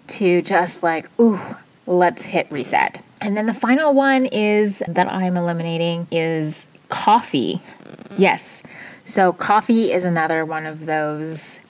to 0.09 0.43
just 0.43 0.83
like, 0.83 1.09
ooh, 1.21 1.41
let's 1.87 2.25
hit 2.25 2.51
reset. 2.51 3.03
And 3.21 3.37
then 3.37 3.47
the 3.47 3.55
final 3.55 3.95
one 3.95 4.27
is 4.27 4.83
that 4.89 5.07
I'm 5.07 5.37
eliminating 5.37 6.09
is 6.11 6.67
coffee. 6.89 7.61
Yes. 8.19 8.63
So 9.05 9.33
coffee 9.33 9.93
is 9.93 10.05
another 10.05 10.45
one 10.45 10.67
of 10.67 10.87
those 10.87 11.61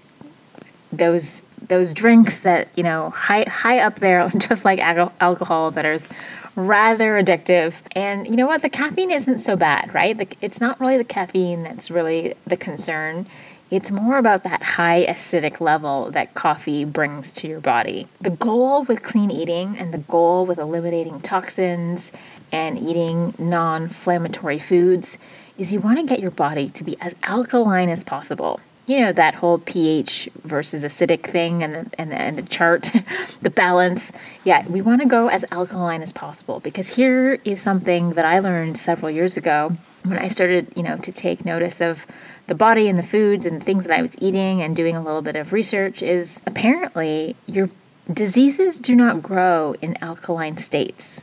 those 0.90 1.42
those 1.68 1.92
drinks 1.92 2.40
that, 2.40 2.68
you 2.76 2.82
know, 2.82 3.10
high 3.10 3.44
high 3.44 3.80
up 3.80 4.00
there 4.00 4.26
just 4.38 4.64
like 4.64 4.78
alcohol 4.78 5.70
that 5.72 5.84
is 5.84 6.08
rather 6.54 7.12
addictive. 7.22 7.74
And 7.92 8.26
you 8.26 8.36
know 8.36 8.46
what? 8.46 8.62
The 8.62 8.68
caffeine 8.68 9.10
isn't 9.10 9.38
so 9.40 9.56
bad, 9.56 9.94
right? 9.94 10.16
The, 10.16 10.28
it's 10.40 10.60
not 10.60 10.80
really 10.80 10.96
the 10.96 11.04
caffeine 11.04 11.62
that's 11.62 11.90
really 11.90 12.34
the 12.46 12.56
concern. 12.56 13.26
It's 13.70 13.90
more 13.90 14.18
about 14.18 14.42
that 14.42 14.62
high 14.62 15.06
acidic 15.06 15.58
level 15.58 16.10
that 16.10 16.34
coffee 16.34 16.84
brings 16.84 17.32
to 17.34 17.48
your 17.48 17.60
body. 17.60 18.06
The 18.20 18.30
goal 18.30 18.84
with 18.84 19.02
clean 19.02 19.30
eating 19.30 19.78
and 19.78 19.94
the 19.94 19.98
goal 19.98 20.44
with 20.44 20.58
eliminating 20.58 21.20
toxins 21.20 22.12
and 22.52 22.78
eating 22.78 23.34
non 23.38 23.84
inflammatory 23.84 24.58
foods 24.58 25.16
is 25.56 25.72
you 25.72 25.80
want 25.80 25.98
to 25.98 26.04
get 26.04 26.20
your 26.20 26.30
body 26.30 26.68
to 26.68 26.84
be 26.84 26.98
as 27.00 27.14
alkaline 27.22 27.88
as 27.88 28.04
possible 28.04 28.60
you 28.86 29.00
know 29.00 29.12
that 29.12 29.36
whole 29.36 29.58
pH 29.58 30.28
versus 30.42 30.84
acidic 30.84 31.24
thing 31.24 31.62
and 31.62 31.74
the, 31.74 32.00
and 32.00 32.10
the, 32.10 32.16
and 32.16 32.38
the 32.38 32.42
chart, 32.42 32.90
the 33.42 33.50
balance. 33.50 34.12
Yeah, 34.44 34.66
we 34.68 34.82
want 34.82 35.02
to 35.02 35.08
go 35.08 35.28
as 35.28 35.44
alkaline 35.50 36.02
as 36.02 36.12
possible 36.12 36.60
because 36.60 36.96
here 36.96 37.38
is 37.44 37.60
something 37.60 38.10
that 38.10 38.24
I 38.24 38.40
learned 38.40 38.76
several 38.76 39.10
years 39.10 39.36
ago 39.36 39.76
when 40.04 40.18
I 40.18 40.28
started, 40.28 40.72
you 40.76 40.82
know, 40.82 40.96
to 40.98 41.12
take 41.12 41.44
notice 41.44 41.80
of 41.80 42.06
the 42.48 42.54
body 42.54 42.88
and 42.88 42.98
the 42.98 43.04
foods 43.04 43.46
and 43.46 43.60
the 43.60 43.64
things 43.64 43.86
that 43.86 43.96
I 43.96 44.02
was 44.02 44.16
eating 44.18 44.60
and 44.62 44.74
doing 44.74 44.96
a 44.96 45.02
little 45.02 45.22
bit 45.22 45.36
of 45.36 45.52
research 45.52 46.02
is 46.02 46.40
apparently 46.46 47.36
your 47.46 47.70
diseases 48.12 48.78
do 48.78 48.96
not 48.96 49.22
grow 49.22 49.74
in 49.80 49.96
alkaline 50.02 50.56
states. 50.56 51.22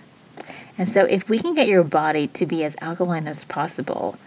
And 0.78 0.88
so 0.88 1.04
if 1.04 1.28
we 1.28 1.40
can 1.40 1.54
get 1.54 1.68
your 1.68 1.84
body 1.84 2.28
to 2.28 2.46
be 2.46 2.64
as 2.64 2.78
alkaline 2.82 3.28
as 3.28 3.44
possible, 3.44 4.18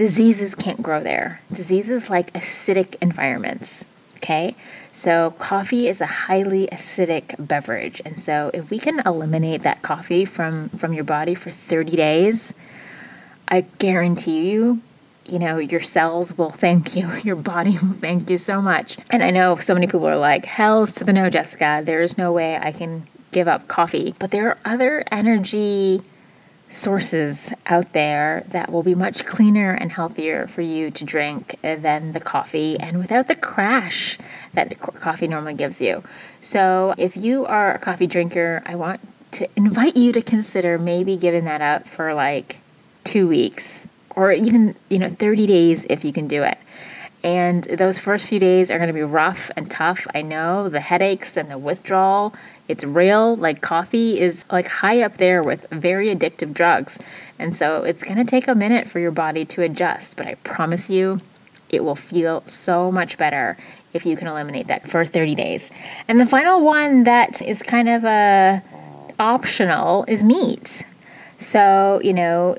diseases 0.00 0.54
can't 0.54 0.80
grow 0.80 1.02
there. 1.02 1.42
Diseases 1.52 2.08
like 2.08 2.32
acidic 2.32 2.96
environments. 3.02 3.84
Okay, 4.16 4.56
so 4.90 5.32
coffee 5.32 5.88
is 5.88 6.00
a 6.00 6.06
highly 6.06 6.68
acidic 6.68 7.34
beverage, 7.38 8.00
and 8.02 8.18
so 8.18 8.50
if 8.54 8.70
we 8.70 8.78
can 8.78 9.00
eliminate 9.04 9.60
that 9.60 9.82
coffee 9.82 10.24
from 10.24 10.70
from 10.70 10.94
your 10.94 11.04
body 11.04 11.34
for 11.34 11.50
30 11.50 11.96
days, 11.96 12.54
I 13.46 13.66
guarantee 13.78 14.50
you, 14.50 14.80
you 15.26 15.38
know, 15.38 15.58
your 15.58 15.80
cells 15.80 16.36
will 16.38 16.50
thank 16.50 16.96
you, 16.96 17.12
your 17.22 17.36
body 17.36 17.72
will 17.72 17.92
thank 17.92 18.30
you 18.30 18.38
so 18.38 18.62
much. 18.62 18.96
And 19.10 19.22
I 19.22 19.30
know 19.30 19.58
so 19.58 19.74
many 19.74 19.86
people 19.86 20.08
are 20.08 20.16
like, 20.16 20.46
"Hell's 20.46 20.94
to 20.94 21.04
the 21.04 21.12
no, 21.12 21.28
Jessica. 21.28 21.82
There 21.84 22.00
is 22.00 22.16
no 22.16 22.32
way 22.32 22.56
I 22.56 22.72
can 22.72 23.04
give 23.32 23.48
up 23.48 23.68
coffee." 23.68 24.14
But 24.18 24.30
there 24.30 24.48
are 24.48 24.58
other 24.64 25.04
energy 25.12 26.00
sources 26.70 27.52
out 27.66 27.92
there 27.92 28.44
that 28.48 28.70
will 28.70 28.84
be 28.84 28.94
much 28.94 29.26
cleaner 29.26 29.72
and 29.72 29.90
healthier 29.90 30.46
for 30.46 30.62
you 30.62 30.90
to 30.92 31.04
drink 31.04 31.56
than 31.62 32.12
the 32.12 32.20
coffee 32.20 32.78
and 32.78 32.98
without 32.98 33.26
the 33.26 33.34
crash 33.34 34.16
that 34.54 34.70
the 34.70 34.76
coffee 34.76 35.26
normally 35.26 35.54
gives 35.54 35.80
you. 35.80 36.02
So, 36.40 36.94
if 36.96 37.16
you 37.16 37.44
are 37.44 37.74
a 37.74 37.78
coffee 37.78 38.06
drinker, 38.06 38.62
I 38.64 38.76
want 38.76 39.00
to 39.32 39.48
invite 39.56 39.96
you 39.96 40.12
to 40.12 40.22
consider 40.22 40.78
maybe 40.78 41.16
giving 41.16 41.44
that 41.44 41.60
up 41.60 41.86
for 41.86 42.14
like 42.14 42.60
2 43.04 43.28
weeks 43.28 43.88
or 44.16 44.32
even, 44.32 44.74
you 44.88 44.98
know, 44.98 45.10
30 45.10 45.46
days 45.46 45.86
if 45.90 46.04
you 46.04 46.12
can 46.12 46.28
do 46.28 46.42
it. 46.44 46.58
And 47.22 47.64
those 47.64 47.98
first 47.98 48.28
few 48.28 48.38
days 48.38 48.70
are 48.70 48.78
going 48.78 48.88
to 48.88 48.94
be 48.94 49.02
rough 49.02 49.50
and 49.56 49.70
tough. 49.70 50.06
I 50.14 50.22
know 50.22 50.68
the 50.68 50.80
headaches 50.80 51.36
and 51.36 51.50
the 51.50 51.58
withdrawal 51.58 52.34
it's 52.70 52.84
real. 52.84 53.36
Like 53.36 53.60
coffee 53.60 54.20
is 54.20 54.44
like 54.50 54.68
high 54.68 55.02
up 55.02 55.16
there 55.16 55.42
with 55.42 55.66
very 55.70 56.14
addictive 56.14 56.52
drugs. 56.54 56.98
And 57.38 57.54
so 57.54 57.82
it's 57.82 58.02
going 58.02 58.16
to 58.16 58.24
take 58.24 58.48
a 58.48 58.54
minute 58.54 58.86
for 58.86 59.00
your 59.00 59.10
body 59.10 59.44
to 59.46 59.62
adjust, 59.62 60.16
but 60.16 60.26
I 60.26 60.34
promise 60.36 60.88
you 60.88 61.20
it 61.68 61.84
will 61.84 61.96
feel 61.96 62.42
so 62.46 62.90
much 62.90 63.16
better 63.16 63.56
if 63.92 64.06
you 64.06 64.16
can 64.16 64.28
eliminate 64.28 64.68
that 64.68 64.88
for 64.88 65.04
30 65.04 65.34
days. 65.34 65.70
And 66.08 66.20
the 66.20 66.26
final 66.26 66.64
one 66.64 67.04
that 67.04 67.42
is 67.42 67.62
kind 67.62 67.88
of 67.88 68.04
a 68.04 68.62
uh, 68.62 69.12
optional 69.18 70.04
is 70.06 70.22
meat. 70.22 70.84
So, 71.38 72.00
you 72.04 72.12
know, 72.12 72.56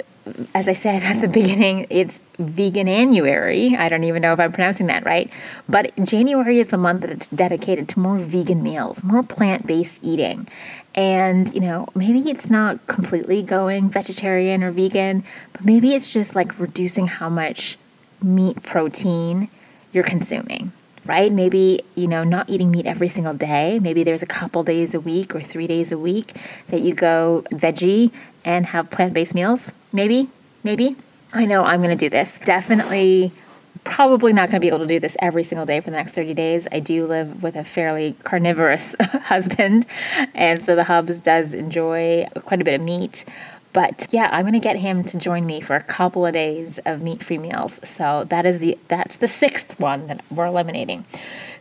as 0.53 0.67
I 0.67 0.73
said 0.73 1.03
at 1.03 1.21
the 1.21 1.27
beginning, 1.27 1.88
it's 1.89 2.19
Veganuary. 2.39 3.77
I 3.77 3.88
don't 3.88 4.03
even 4.03 4.21
know 4.21 4.33
if 4.33 4.39
I'm 4.39 4.51
pronouncing 4.51 4.88
that 4.88 5.05
right. 5.05 5.31
But 5.69 5.91
January 6.03 6.59
is 6.59 6.69
the 6.69 6.77
month 6.77 7.01
that's 7.01 7.27
dedicated 7.27 7.88
to 7.89 8.00
more 8.00 8.17
vegan 8.17 8.63
meals, 8.63 9.03
more 9.03 9.23
plant 9.23 9.67
based 9.67 10.00
eating. 10.03 10.47
And, 10.93 11.53
you 11.53 11.61
know, 11.61 11.88
maybe 11.95 12.29
it's 12.29 12.50
not 12.50 12.85
completely 12.88 13.41
going 13.41 13.89
vegetarian 13.89 14.63
or 14.63 14.71
vegan, 14.71 15.23
but 15.53 15.63
maybe 15.63 15.93
it's 15.93 16.11
just 16.11 16.35
like 16.35 16.59
reducing 16.59 17.07
how 17.07 17.29
much 17.29 17.77
meat 18.21 18.61
protein 18.63 19.50
you're 19.93 20.03
consuming 20.03 20.73
right? 21.05 21.31
Maybe, 21.31 21.83
you 21.95 22.07
know, 22.07 22.23
not 22.23 22.50
eating 22.50 22.71
meat 22.71 22.85
every 22.85 23.09
single 23.09 23.33
day. 23.33 23.79
Maybe 23.79 24.03
there's 24.03 24.21
a 24.21 24.27
couple 24.27 24.63
days 24.63 24.93
a 24.93 25.00
week 25.00 25.35
or 25.35 25.41
three 25.41 25.67
days 25.67 25.91
a 25.91 25.97
week 25.97 26.35
that 26.69 26.81
you 26.81 26.93
go 26.93 27.43
veggie 27.51 28.11
and 28.43 28.67
have 28.67 28.89
plant 28.89 29.13
based 29.13 29.36
meals. 29.36 29.71
Maybe, 29.91 30.29
maybe. 30.63 30.95
I 31.33 31.45
know 31.45 31.63
I'm 31.63 31.81
going 31.81 31.98
to 31.98 32.05
do 32.05 32.10
this. 32.10 32.38
Definitely, 32.38 33.31
probably 33.83 34.33
not 34.33 34.50
going 34.50 34.60
to 34.60 34.60
be 34.60 34.67
able 34.67 34.79
to 34.79 34.88
do 34.88 35.00
this 35.00 35.15
every 35.19 35.43
single 35.43 35.65
day 35.65 35.79
for 35.79 35.89
the 35.89 35.98
next 35.98 36.13
30 36.13 36.33
days. 36.33 36.67
I 36.71 36.79
do 36.79 37.05
live 37.05 37.41
with 37.41 37.55
a 37.55 37.63
fairly 37.63 38.15
carnivorous 38.24 38.95
husband, 39.00 39.86
and 40.33 40.62
so 40.62 40.75
the 40.75 40.86
Hubs 40.86 41.21
does 41.21 41.53
enjoy 41.53 42.25
quite 42.43 42.62
a 42.62 42.63
bit 42.63 42.75
of 42.79 42.81
meat. 42.81 43.25
But 43.74 44.07
yeah, 44.12 44.29
I'm 44.31 44.41
going 44.41 44.53
to 44.53 44.60
get 44.60 44.77
him 44.77 45.03
to 45.05 45.17
join 45.17 45.45
me 45.45 45.62
for 45.62 45.75
a 45.77 45.81
couple 45.81 46.25
of 46.25 46.33
days 46.33 46.79
of 46.86 47.01
meat-free 47.01 47.38
meals. 47.38 47.79
So 47.86 48.25
that 48.25 48.45
is 48.45 48.60
the 48.60 48.77
that's 48.89 49.15
the 49.15 49.29
sixth 49.29 49.79
one 49.79 50.07
that 50.07 50.25
we're 50.29 50.48
eliminating. 50.48 51.05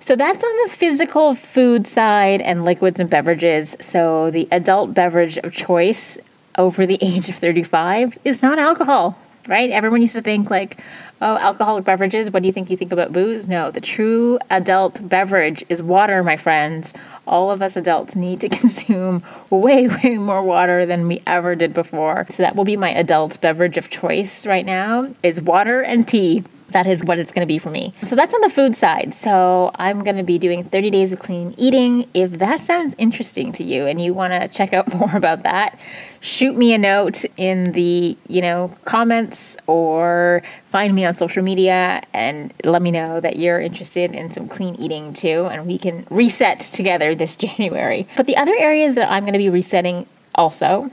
So 0.00 0.16
that's 0.16 0.42
on 0.42 0.56
the 0.64 0.74
physical 0.74 1.34
food 1.34 1.86
side 1.86 2.40
and 2.40 2.64
liquids 2.64 2.98
and 2.98 3.08
beverages. 3.08 3.76
So 3.80 4.30
the 4.30 4.48
adult 4.50 4.92
beverage 4.92 5.38
of 5.38 5.52
choice 5.52 6.18
over 6.56 6.86
the 6.86 6.98
age 7.00 7.28
of 7.28 7.36
35 7.36 8.18
is 8.24 8.42
not 8.42 8.58
alcohol 8.58 9.16
right? 9.48 9.70
Everyone 9.70 10.00
used 10.00 10.14
to 10.14 10.22
think 10.22 10.50
like, 10.50 10.78
oh, 11.20 11.36
alcoholic 11.36 11.84
beverages, 11.84 12.30
what 12.30 12.42
do 12.42 12.46
you 12.46 12.52
think 12.52 12.70
you 12.70 12.76
think 12.76 12.92
about 12.92 13.12
booze? 13.12 13.48
No, 13.48 13.70
the 13.70 13.80
true 13.80 14.38
adult 14.50 15.08
beverage 15.08 15.64
is 15.68 15.82
water, 15.82 16.22
my 16.22 16.36
friends. 16.36 16.94
All 17.26 17.50
of 17.50 17.62
us 17.62 17.76
adults 17.76 18.16
need 18.16 18.40
to 18.40 18.48
consume 18.60 19.22
way, 19.50 19.88
way 19.88 20.18
more 20.18 20.42
water 20.42 20.86
than 20.86 21.08
we 21.08 21.22
ever 21.26 21.54
did 21.54 21.74
before. 21.74 22.26
So 22.30 22.42
that 22.42 22.54
will 22.54 22.64
be 22.64 22.76
my 22.76 22.90
adult 22.90 23.40
beverage 23.40 23.76
of 23.76 23.90
choice 23.90 24.46
right 24.46 24.66
now 24.66 25.14
is 25.22 25.40
water 25.40 25.80
and 25.80 26.06
tea 26.06 26.44
that 26.72 26.86
is 26.86 27.02
what 27.04 27.18
it's 27.18 27.32
going 27.32 27.46
to 27.46 27.52
be 27.52 27.58
for 27.58 27.70
me. 27.70 27.92
So 28.02 28.16
that's 28.16 28.34
on 28.34 28.40
the 28.40 28.50
food 28.50 28.74
side. 28.76 29.14
So 29.14 29.70
I'm 29.76 30.04
going 30.04 30.16
to 30.16 30.22
be 30.22 30.38
doing 30.38 30.64
30 30.64 30.90
days 30.90 31.12
of 31.12 31.18
clean 31.18 31.54
eating. 31.56 32.08
If 32.14 32.38
that 32.38 32.60
sounds 32.60 32.94
interesting 32.98 33.52
to 33.52 33.64
you 33.64 33.86
and 33.86 34.00
you 34.00 34.14
want 34.14 34.32
to 34.32 34.48
check 34.48 34.72
out 34.72 34.92
more 35.00 35.16
about 35.16 35.42
that, 35.42 35.78
shoot 36.20 36.56
me 36.56 36.72
a 36.72 36.78
note 36.78 37.24
in 37.36 37.72
the, 37.72 38.16
you 38.28 38.42
know, 38.42 38.74
comments 38.84 39.56
or 39.66 40.42
find 40.68 40.94
me 40.94 41.04
on 41.04 41.14
social 41.14 41.42
media 41.42 42.02
and 42.12 42.52
let 42.64 42.82
me 42.82 42.90
know 42.90 43.20
that 43.20 43.36
you're 43.36 43.60
interested 43.60 44.12
in 44.12 44.30
some 44.30 44.48
clean 44.48 44.74
eating 44.76 45.14
too 45.14 45.48
and 45.50 45.66
we 45.66 45.78
can 45.78 46.06
reset 46.10 46.60
together 46.60 47.14
this 47.14 47.36
January. 47.40 48.06
But 48.16 48.26
the 48.26 48.36
other 48.36 48.54
areas 48.56 48.94
that 48.94 49.10
I'm 49.10 49.22
going 49.24 49.32
to 49.32 49.38
be 49.38 49.50
resetting 49.50 50.06
also 50.34 50.90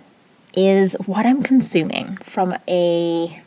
is 0.56 0.94
what 1.06 1.26
I'm 1.26 1.44
consuming 1.44 2.18
from 2.18 2.58
a 2.68 3.44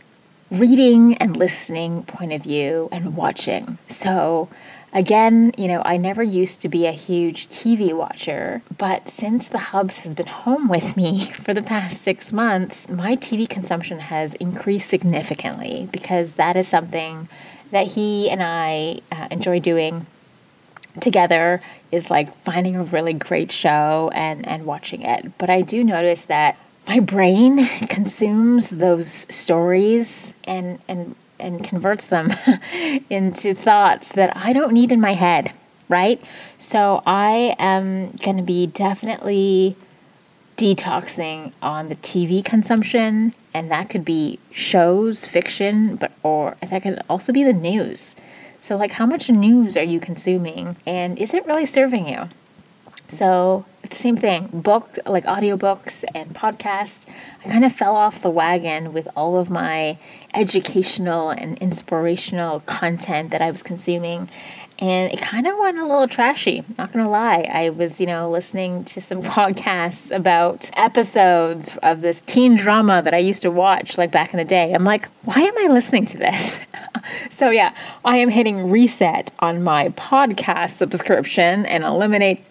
reading 0.51 1.17
and 1.19 1.37
listening 1.37 2.03
point 2.05 2.33
of 2.33 2.43
view 2.43 2.89
and 2.91 3.17
watching. 3.17 3.79
So, 3.89 4.49
again, 4.93 5.53
you 5.57 5.69
know, 5.69 5.83
I 5.85 5.97
never 5.97 6.23
used 6.23 6.61
to 6.63 6.69
be 6.69 6.87
a 6.87 6.93
huge 6.93 7.49
TV 7.49 7.93
watcher, 7.93 8.63
but 8.77 9.09
since 9.09 9.49
the 9.49 9.59
Hubs 9.59 9.99
has 9.99 10.15
been 10.15 10.27
home 10.27 10.69
with 10.69 10.97
me 10.97 11.27
for 11.33 11.55
the 11.55 11.63
past 11.63 12.03
six 12.03 12.33
months, 12.33 12.89
my 12.89 13.17
TV 13.17 13.49
consumption 13.49 14.01
has 14.01 14.35
increased 14.35 14.89
significantly 14.89 15.89
because 15.93 16.33
that 16.33 16.57
is 16.57 16.67
something 16.67 17.29
that 17.71 17.89
he 17.93 18.29
and 18.29 18.43
I 18.43 19.01
uh, 19.13 19.29
enjoy 19.31 19.61
doing 19.61 20.07
together 21.01 21.63
is 21.93 22.11
like 22.11 22.35
finding 22.39 22.75
a 22.75 22.83
really 22.83 23.13
great 23.13 23.53
show 23.53 24.11
and 24.13 24.47
and 24.47 24.67
watching 24.67 25.03
it. 25.03 25.39
But 25.39 25.49
I 25.49 25.63
do 25.63 25.85
notice 25.85 26.25
that 26.25 26.57
my 26.91 26.99
brain 26.99 27.65
consumes 27.89 28.71
those 28.71 29.09
stories 29.33 30.35
and 30.43 30.81
and 30.89 31.15
and 31.39 31.63
converts 31.65 32.05
them 32.05 32.33
into 33.11 33.55
thoughts 33.55 34.11
that 34.13 34.37
I 34.37 34.53
don't 34.53 34.73
need 34.73 34.91
in 34.93 35.01
my 35.01 35.15
head, 35.15 35.53
right? 35.89 36.21
So 36.59 37.03
I 37.07 37.55
am 37.59 38.11
going 38.23 38.37
to 38.37 38.43
be 38.43 38.67
definitely 38.67 39.77
detoxing 40.59 41.53
on 41.63 41.89
the 41.89 41.95
TV 41.95 42.45
consumption 42.45 43.35
and 43.55 43.71
that 43.71 43.89
could 43.89 44.05
be 44.05 44.39
shows, 44.51 45.27
fiction, 45.27 45.95
but 45.95 46.11
or 46.25 46.57
that 46.61 46.83
could 46.83 47.01
also 47.09 47.33
be 47.33 47.45
the 47.45 47.55
news. 47.55 48.17
So 48.61 48.77
like 48.77 48.93
how 48.93 49.07
much 49.07 49.31
news 49.31 49.77
are 49.77 49.85
you 49.85 50.01
consuming 50.01 50.77
and 50.85 51.17
is 51.19 51.33
it 51.35 51.47
really 51.47 51.67
serving 51.67 52.09
you? 52.09 52.29
So 53.09 53.65
the 53.91 53.97
same 53.97 54.17
thing, 54.17 54.49
book 54.53 54.99
like 55.07 55.25
audiobooks 55.25 56.05
and 56.15 56.35
podcasts. 56.35 57.07
I 57.45 57.49
kind 57.49 57.65
of 57.65 57.73
fell 57.73 57.97
off 57.97 58.23
the 58.23 58.31
wagon 58.31 58.93
with 58.93 59.09
all 59.17 59.37
of 59.37 59.51
my 59.51 59.99
educational 60.35 61.31
and 61.31 61.59
inspirational 61.59 62.61
content 62.61 63.31
that 63.31 63.43
I 63.43 63.51
was 63.51 63.63
consuming. 63.63 64.29
And 64.79 65.13
it 65.13 65.21
kind 65.21 65.47
of 65.47 65.59
went 65.59 65.79
a 65.79 65.85
little 65.85 66.09
trashy, 66.09 66.65
not 66.79 66.91
gonna 66.91 67.11
lie. 67.11 67.43
I 67.53 67.69
was, 67.69 68.01
you 68.01 68.07
know, 68.07 68.31
listening 68.31 68.85
to 68.85 69.01
some 69.01 69.23
podcasts 69.23 70.15
about 70.15 70.71
episodes 70.75 71.77
of 71.83 72.01
this 72.01 72.23
teen 72.23 72.57
drama 72.57 73.03
that 73.03 73.13
I 73.13 73.19
used 73.19 73.43
to 73.43 73.51
watch 73.51 73.99
like 73.99 74.11
back 74.11 74.33
in 74.33 74.39
the 74.39 74.45
day. 74.45 74.73
I'm 74.73 74.85
like, 74.85 75.09
why 75.25 75.41
am 75.41 75.59
I 75.59 75.67
listening 75.71 76.07
to 76.07 76.19
this? 76.19 76.61
so, 77.31 77.51
yeah, 77.51 77.75
I 78.07 78.17
am 78.17 78.31
hitting 78.31 78.71
reset 78.71 79.31
on 79.41 79.63
my 79.63 79.91
podcast 79.91 80.71
subscription 80.71 81.67
and 81.67 81.85
eliminate 81.85 82.43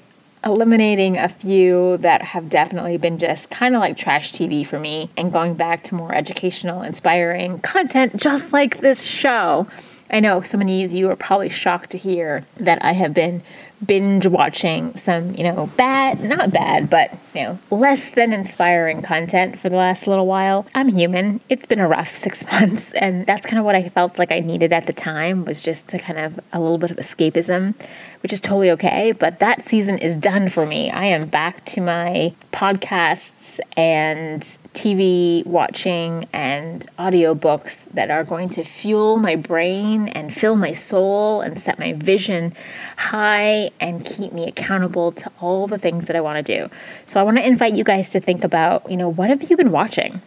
eliminating 0.44 1.18
a 1.18 1.28
few 1.28 1.98
that 1.98 2.22
have 2.22 2.50
definitely 2.50 2.98
been 2.98 3.18
just 3.18 3.50
kind 3.50 3.76
of 3.76 3.82
like 3.82 3.98
trash 3.98 4.32
TV 4.32 4.66
for 4.66 4.80
me 4.80 5.10
and 5.18 5.32
going 5.32 5.54
back 5.54 5.84
to 5.84 5.96
more 5.96 6.14
educational, 6.14 6.82
inspiring 6.82 7.60
content, 7.60 8.16
just 8.16 8.54
like 8.54 8.80
this 8.80 9.04
show. 9.04 9.68
I 10.10 10.20
know 10.20 10.42
so 10.42 10.58
many 10.58 10.84
of 10.84 10.92
you 10.92 11.10
are 11.10 11.16
probably 11.16 11.50
shocked 11.50 11.92
to 11.92 11.98
hear 11.98 12.46
that 12.58 12.84
I 12.84 12.94
have 12.94 13.14
been 13.14 13.44
binge 13.86 14.28
watching 14.28 14.96
some, 14.96 15.36
you 15.36 15.44
know, 15.44 15.68
bad, 15.78 16.24
not 16.24 16.52
bad, 16.52 16.90
but, 16.90 17.12
you 17.34 17.44
know, 17.44 17.60
less 17.72 18.12
than 18.12 18.34
inspiring 18.34 19.02
content 19.02 19.58
for 19.58 19.70
the 19.70 19.76
last 19.76 20.08
little 20.08 20.26
while. 20.26 20.66
I'm 20.76 20.90
human. 20.90 21.42
It's 21.50 21.66
been 21.66 21.80
a 21.80 21.88
rough 21.88 22.16
six 22.16 22.46
months, 22.52 22.94
and 22.94 23.26
that's 23.26 23.46
kind 23.46 23.60
of 23.60 23.66
what 23.66 23.76
I 23.76 23.90
felt 23.90 24.20
like 24.20 24.32
I 24.32 24.40
needed 24.40 24.74
at 24.74 24.86
the 24.86 24.94
time 24.94 25.46
was 25.46 25.64
just 25.64 25.88
to 25.90 26.00
kind 26.00 26.20
of 26.20 26.40
a 26.54 26.60
little 26.60 26.78
bit 26.78 26.92
of 26.92 26.98
escapism 26.98 27.76
which 28.22 28.34
is 28.34 28.42
totally 28.42 28.72
okay. 28.72 29.12
But 29.12 29.40
that 29.40 29.66
season 29.66 29.98
is 29.98 30.16
done 30.16 30.50
for 30.50 30.66
me. 30.66 30.92
I 30.92 31.06
am 31.06 31.28
back 31.28 31.66
to 31.66 31.82
my 31.82 32.34
podcasts 32.52 33.60
and 33.78 34.42
TV 34.74 35.46
watching 35.46 36.28
and 36.34 36.86
audiobooks 36.98 37.86
that 37.94 38.12
are 38.12 38.24
going 38.24 38.50
to 38.50 38.64
fuel 38.64 39.18
my 39.18 39.36
brain 39.36 40.10
and 40.10 40.34
fill 40.34 40.56
my 40.56 40.74
soul 40.74 41.42
and 41.42 41.60
set 41.60 41.80
my 41.80 41.94
vision 41.94 42.54
high 42.98 43.69
and 43.80 44.06
keep 44.06 44.34
me 44.34 44.48
accountable 44.48 45.12
to 45.14 45.32
all 45.40 45.68
the 45.68 45.78
things 45.78 46.06
that 46.06 46.16
I 46.16 46.22
want 46.22 46.46
to 46.46 46.60
do. 46.60 46.70
So 47.06 47.20
I 47.20 47.24
want 47.24 47.38
to 47.38 47.46
invite 47.46 47.76
you 47.76 47.84
guys 47.84 48.10
to 48.12 48.20
think 48.20 48.44
about, 48.44 48.90
you 48.90 48.98
know, 48.98 49.10
what 49.10 49.30
have 49.30 49.50
you 49.50 49.58
been 49.58 49.72
watching? 49.72 50.22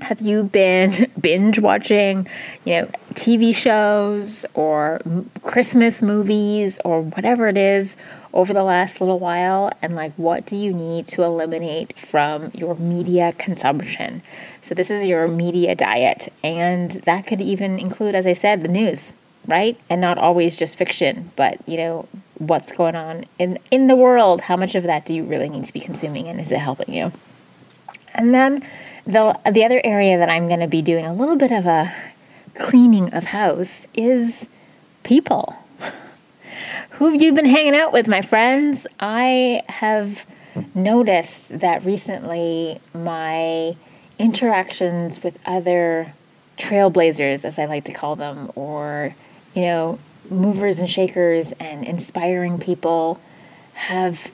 have 0.00 0.20
you 0.20 0.44
been 0.44 1.10
binge 1.20 1.58
watching, 1.58 2.28
you 2.64 2.74
know, 2.74 2.90
TV 3.14 3.54
shows 3.54 4.46
or 4.54 5.00
Christmas 5.42 6.02
movies 6.02 6.78
or 6.84 7.02
whatever 7.02 7.48
it 7.48 7.56
is 7.56 7.96
over 8.32 8.52
the 8.52 8.62
last 8.62 9.00
little 9.00 9.18
while? 9.18 9.70
And 9.82 9.96
like, 9.96 10.12
what 10.14 10.46
do 10.46 10.56
you 10.56 10.72
need 10.72 11.06
to 11.08 11.22
eliminate 11.22 11.98
from 11.98 12.50
your 12.54 12.74
media 12.76 13.32
consumption? 13.32 14.22
So, 14.62 14.74
this 14.74 14.90
is 14.90 15.04
your 15.04 15.28
media 15.28 15.74
diet. 15.74 16.32
And 16.42 16.92
that 16.92 17.26
could 17.26 17.40
even 17.40 17.78
include, 17.78 18.14
as 18.14 18.26
I 18.26 18.32
said, 18.32 18.62
the 18.62 18.68
news, 18.68 19.14
right? 19.46 19.78
And 19.90 20.00
not 20.00 20.18
always 20.18 20.56
just 20.56 20.76
fiction, 20.76 21.32
but, 21.36 21.58
you 21.68 21.76
know, 21.76 22.08
what's 22.38 22.72
going 22.72 22.96
on 22.96 23.24
in, 23.38 23.58
in 23.70 23.86
the 23.86 23.96
world. 23.96 24.42
How 24.42 24.56
much 24.56 24.74
of 24.74 24.82
that 24.84 25.06
do 25.06 25.14
you 25.14 25.24
really 25.24 25.48
need 25.48 25.64
to 25.64 25.72
be 25.72 25.80
consuming? 25.80 26.28
And 26.28 26.40
is 26.40 26.50
it 26.50 26.58
helping 26.58 26.94
you? 26.94 27.12
And 28.14 28.34
then 28.34 28.66
the, 29.06 29.38
the 29.50 29.64
other 29.64 29.80
area 29.84 30.18
that 30.18 30.30
I'm 30.30 30.48
going 30.48 30.60
to 30.60 30.66
be 30.66 30.82
doing 30.82 31.06
a 31.06 31.14
little 31.14 31.36
bit 31.36 31.50
of 31.50 31.66
a 31.66 31.94
cleaning 32.54 33.12
of 33.12 33.24
house 33.24 33.86
is 33.94 34.48
people. 35.02 35.56
Who 36.90 37.10
have 37.10 37.20
you 37.20 37.32
been 37.32 37.46
hanging 37.46 37.74
out 37.74 37.92
with, 37.92 38.06
my 38.06 38.22
friends? 38.22 38.86
I 39.00 39.62
have 39.68 40.24
noticed 40.74 41.58
that 41.58 41.84
recently 41.84 42.80
my 42.92 43.76
interactions 44.18 45.22
with 45.22 45.38
other 45.44 46.14
trailblazers, 46.58 47.44
as 47.44 47.58
I 47.58 47.64
like 47.64 47.84
to 47.84 47.92
call 47.92 48.16
them, 48.16 48.50
or, 48.54 49.14
you 49.54 49.62
know, 49.62 49.98
movers 50.30 50.80
and 50.80 50.90
shakers 50.90 51.52
and 51.60 51.84
inspiring 51.84 52.58
people 52.58 53.20
have 53.74 54.30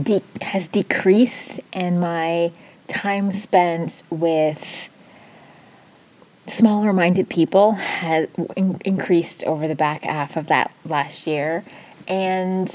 de- 0.00 0.22
has 0.42 0.68
decreased 0.68 1.60
and 1.72 2.00
my 2.00 2.52
time 2.88 3.32
spent 3.32 4.04
with 4.10 4.88
smaller 6.46 6.92
minded 6.92 7.28
people 7.28 7.72
has 7.72 8.28
in- 8.56 8.80
increased 8.84 9.42
over 9.44 9.66
the 9.66 9.74
back 9.74 10.04
half 10.04 10.36
of 10.36 10.46
that 10.46 10.72
last 10.84 11.26
year. 11.26 11.64
And 12.06 12.72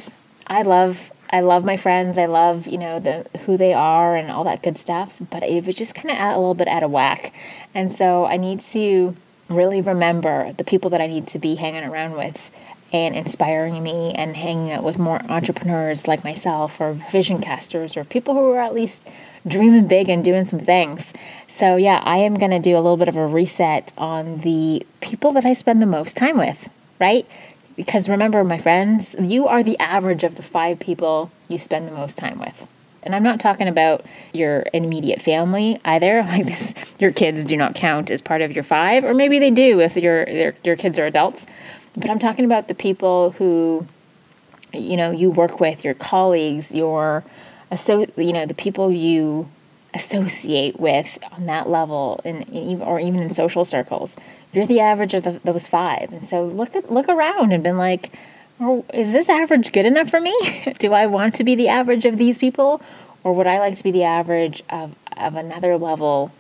i 0.48 0.62
love 0.64 1.12
i 1.30 1.40
love 1.40 1.64
my 1.64 1.78
friends. 1.78 2.18
I 2.18 2.26
love 2.26 2.68
you 2.68 2.78
know 2.78 3.00
the 3.00 3.26
who 3.46 3.56
they 3.58 3.74
are 3.74 4.16
and 4.16 4.30
all 4.30 4.44
that 4.44 4.62
good 4.62 4.78
stuff. 4.78 5.18
But 5.30 5.44
it 5.44 5.66
was 5.66 5.76
just 5.76 5.96
kind 5.96 6.12
of 6.12 6.18
a 6.18 6.38
little 6.38 6.54
bit 6.54 6.68
out 6.68 6.84
of 6.84 6.92
whack. 6.92 7.34
And 7.74 7.94
so 7.94 8.26
i 8.26 8.38
need 8.38 8.60
to 8.60 9.16
really 9.56 9.82
remember 9.82 10.54
the 10.54 10.64
people 10.64 10.90
that 10.92 11.02
I 11.02 11.08
need 11.08 11.28
to 11.28 11.40
be 11.40 11.56
hanging 11.56 11.84
around 11.84 12.14
with 12.14 12.52
and 12.94 13.16
inspiring 13.16 13.82
me 13.82 14.14
and 14.14 14.36
hanging 14.36 14.72
out 14.72 14.84
with 14.84 15.00
more 15.00 15.22
entrepreneurs 15.30 16.08
like 16.08 16.24
myself 16.24 16.82
or 16.82 16.94
vision 16.94 17.42
casters 17.42 17.96
or 17.96 18.04
people 18.04 18.34
who 18.34 18.52
are 18.52 18.62
at 18.62 18.74
least 18.74 19.08
dreaming 19.48 19.88
big 19.88 20.10
and 20.10 20.24
doing 20.24 20.46
some 20.46 20.60
things. 20.60 21.14
So, 21.48 21.76
yeah, 21.76 22.02
I 22.04 22.18
am 22.18 22.36
going 22.36 22.52
to 22.52 22.60
do 22.60 22.76
a 22.76 22.82
little 22.82 22.98
bit 22.98 23.08
of 23.08 23.16
a 23.16 23.26
reset 23.26 23.94
on 23.98 24.40
the 24.40 24.86
people 25.00 25.32
that 25.34 25.46
I 25.46 25.54
spend 25.54 25.82
the 25.82 25.86
most 25.86 26.18
time 26.18 26.38
with, 26.38 26.70
right? 27.00 27.26
Because 27.76 28.10
remember, 28.10 28.44
my 28.44 28.58
friends, 28.58 29.16
you 29.20 29.48
are 29.48 29.64
the 29.64 29.80
average 29.80 30.24
of 30.24 30.36
the 30.36 30.44
five 30.44 30.80
people 30.80 31.32
you 31.48 31.58
spend 31.58 31.88
the 31.88 31.94
most 31.94 32.18
time 32.18 32.40
with. 32.40 32.68
And 33.04 33.16
I'm 33.16 33.24
not 33.24 33.40
talking 33.40 33.68
about 33.68 34.06
your 34.34 34.66
immediate 34.74 35.22
family 35.22 35.80
either. 35.86 36.22
Like 36.32 36.46
this, 36.46 36.74
your 36.98 37.12
kids 37.12 37.44
do 37.44 37.58
not 37.58 37.76
count 37.76 38.10
as 38.10 38.22
part 38.22 38.42
of 38.42 38.54
your 38.54 38.64
five, 38.64 39.04
or 39.04 39.14
maybe 39.14 39.38
they 39.38 39.52
do 39.52 39.82
if 39.82 39.98
your 39.98 40.30
your 40.30 40.54
your 40.64 40.76
kids 40.78 40.98
are 40.98 41.06
adults. 41.06 41.46
But 41.96 42.10
I'm 42.10 42.20
talking 42.20 42.46
about 42.46 42.68
the 42.68 42.76
people 42.76 43.32
who, 43.32 43.86
you 44.74 44.96
know, 44.96 45.12
you 45.12 45.30
work 45.30 45.60
with, 45.60 45.84
your 45.84 45.94
colleagues, 45.94 46.74
your, 46.74 47.26
so 47.76 48.06
you 48.16 48.32
know, 48.32 48.46
the 48.46 48.54
people 48.54 48.94
you 48.94 49.50
associate 49.94 50.80
with 50.80 51.18
on 51.34 51.48
that 51.48 51.70
level, 51.70 52.22
in 52.24 52.82
or 52.82 53.00
even 53.00 53.22
in 53.22 53.30
social 53.30 53.66
circles. 53.66 54.16
You're 54.54 54.68
the 54.68 54.80
average 54.80 55.14
of 55.14 55.24
the, 55.24 55.42
those 55.44 55.68
five, 55.68 56.14
and 56.14 56.28
so 56.28 56.46
look 56.46 56.76
at 56.76 56.92
look 56.92 57.10
around 57.10 57.52
and 57.52 57.62
been 57.64 57.78
like, 57.78 58.12
oh, 58.62 58.86
is 58.94 59.12
this 59.12 59.28
average 59.28 59.72
good 59.72 59.86
enough 59.86 60.10
for 60.10 60.22
me? 60.22 60.74
Do 60.80 60.94
I 60.94 61.08
want 61.08 61.36
to 61.36 61.44
be 61.44 61.56
the 61.56 61.68
average 61.68 62.06
of 62.06 62.18
these 62.18 62.38
people, 62.38 62.82
or 63.24 63.34
would 63.34 63.48
I 63.48 63.60
like 63.60 63.76
to 63.76 63.84
be 63.84 63.92
the 63.92 64.04
average 64.04 64.64
of 64.70 64.96
of 65.18 65.36
another 65.36 65.78
level 65.78 66.32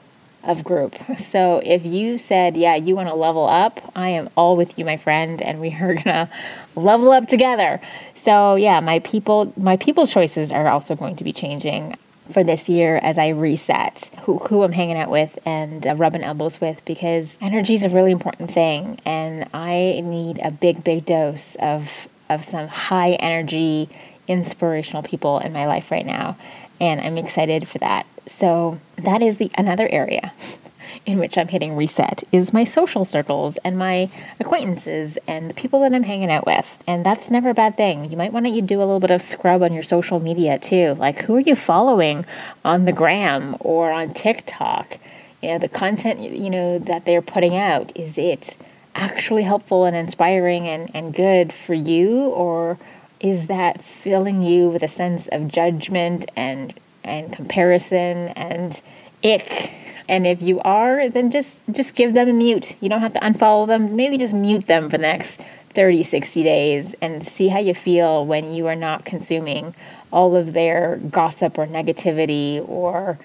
of 0.43 0.63
group. 0.63 0.95
So 1.19 1.61
if 1.63 1.85
you 1.85 2.17
said, 2.17 2.57
yeah, 2.57 2.75
you 2.75 2.95
want 2.95 3.07
to 3.07 3.15
level 3.15 3.47
up, 3.47 3.79
I 3.95 4.09
am 4.09 4.29
all 4.35 4.57
with 4.57 4.77
you, 4.77 4.83
my 4.83 4.97
friend, 4.97 5.41
and 5.41 5.61
we 5.61 5.71
are 5.73 5.93
going 6.03 6.03
to 6.03 6.29
level 6.75 7.11
up 7.11 7.27
together. 7.27 7.79
So 8.15 8.55
yeah, 8.55 8.79
my 8.79 8.99
people 8.99 9.53
my 9.55 9.77
people 9.77 10.07
choices 10.07 10.51
are 10.51 10.67
also 10.67 10.95
going 10.95 11.15
to 11.17 11.23
be 11.23 11.31
changing 11.31 11.95
for 12.31 12.43
this 12.43 12.69
year 12.69 12.97
as 12.97 13.17
I 13.17 13.29
reset 13.29 14.09
who, 14.23 14.37
who 14.37 14.63
I'm 14.63 14.71
hanging 14.71 14.97
out 14.97 15.09
with 15.09 15.37
and 15.45 15.85
uh, 15.85 15.95
rubbing 15.95 16.23
elbows 16.23 16.61
with 16.61 16.83
because 16.85 17.37
energy 17.41 17.73
is 17.73 17.83
a 17.83 17.89
really 17.89 18.11
important 18.11 18.51
thing 18.51 18.99
and 19.05 19.49
I 19.53 20.01
need 20.03 20.39
a 20.39 20.49
big 20.49 20.83
big 20.83 21.05
dose 21.05 21.55
of 21.55 22.07
of 22.33 22.43
some 22.43 22.67
high 22.67 23.13
energy 23.13 23.89
inspirational 24.27 25.03
people 25.03 25.39
in 25.39 25.51
my 25.51 25.65
life 25.67 25.91
right 25.91 26.05
now 26.05 26.37
and 26.81 26.99
I'm 26.99 27.17
excited 27.17 27.67
for 27.67 27.77
that. 27.77 28.07
So 28.27 28.79
that 28.97 29.21
is 29.21 29.37
the 29.37 29.51
another 29.57 29.87
area 29.87 30.33
in 31.05 31.19
which 31.19 31.37
I'm 31.37 31.47
hitting 31.47 31.75
reset 31.75 32.23
is 32.31 32.51
my 32.51 32.63
social 32.63 33.05
circles 33.05 33.57
and 33.63 33.77
my 33.77 34.09
acquaintances 34.39 35.17
and 35.27 35.49
the 35.49 35.53
people 35.53 35.79
that 35.81 35.93
I'm 35.93 36.03
hanging 36.03 36.31
out 36.31 36.45
with. 36.45 36.77
And 36.87 37.05
that's 37.05 37.29
never 37.29 37.51
a 37.51 37.53
bad 37.53 37.77
thing. 37.77 38.09
You 38.09 38.17
might 38.17 38.33
want 38.33 38.47
to 38.47 38.61
do 38.61 38.79
a 38.79 38.79
little 38.79 38.99
bit 38.99 39.11
of 39.11 39.21
scrub 39.21 39.61
on 39.61 39.73
your 39.73 39.83
social 39.83 40.19
media 40.19 40.57
too. 40.57 40.95
Like 40.95 41.19
who 41.19 41.35
are 41.35 41.41
you 41.41 41.55
following 41.55 42.25
on 42.65 42.85
the 42.85 42.91
gram 42.91 43.55
or 43.59 43.91
on 43.91 44.13
TikTok? 44.13 44.97
You 45.43 45.49
know, 45.49 45.57
the 45.59 45.69
content 45.69 46.19
you 46.19 46.49
know 46.49 46.79
that 46.79 47.05
they're 47.05 47.21
putting 47.21 47.55
out, 47.55 47.95
is 47.95 48.17
it 48.17 48.57
actually 48.95 49.43
helpful 49.43 49.85
and 49.85 49.95
inspiring 49.95 50.67
and, 50.67 50.89
and 50.93 51.13
good 51.13 51.51
for 51.53 51.73
you 51.73 52.25
or 52.29 52.77
is 53.19 53.47
that 53.47 53.81
filling 53.83 54.41
you 54.41 54.69
with 54.69 54.83
a 54.83 54.87
sense 54.87 55.27
of 55.27 55.47
judgment 55.47 56.29
and 56.35 56.73
and 57.03 57.33
comparison 57.33 58.29
and 58.29 58.81
ick. 59.23 59.71
And 60.07 60.27
if 60.27 60.41
you 60.41 60.59
are, 60.61 61.09
then 61.09 61.31
just 61.31 61.61
just 61.71 61.95
give 61.95 62.13
them 62.13 62.27
a 62.27 62.33
mute. 62.33 62.75
You 62.81 62.89
don't 62.89 63.01
have 63.01 63.13
to 63.13 63.19
unfollow 63.19 63.67
them. 63.67 63.95
Maybe 63.95 64.17
just 64.17 64.33
mute 64.33 64.67
them 64.67 64.89
for 64.89 64.97
the 64.97 65.03
next 65.03 65.41
30, 65.69 66.03
60 66.03 66.43
days 66.43 66.95
and 67.01 67.25
see 67.25 67.47
how 67.47 67.59
you 67.59 67.73
feel 67.73 68.25
when 68.25 68.51
you 68.51 68.67
are 68.67 68.75
not 68.75 69.05
consuming 69.05 69.73
all 70.11 70.35
of 70.35 70.53
their 70.53 70.97
gossip 71.09 71.57
or 71.57 71.65
negativity 71.65 72.67
or 72.67 73.17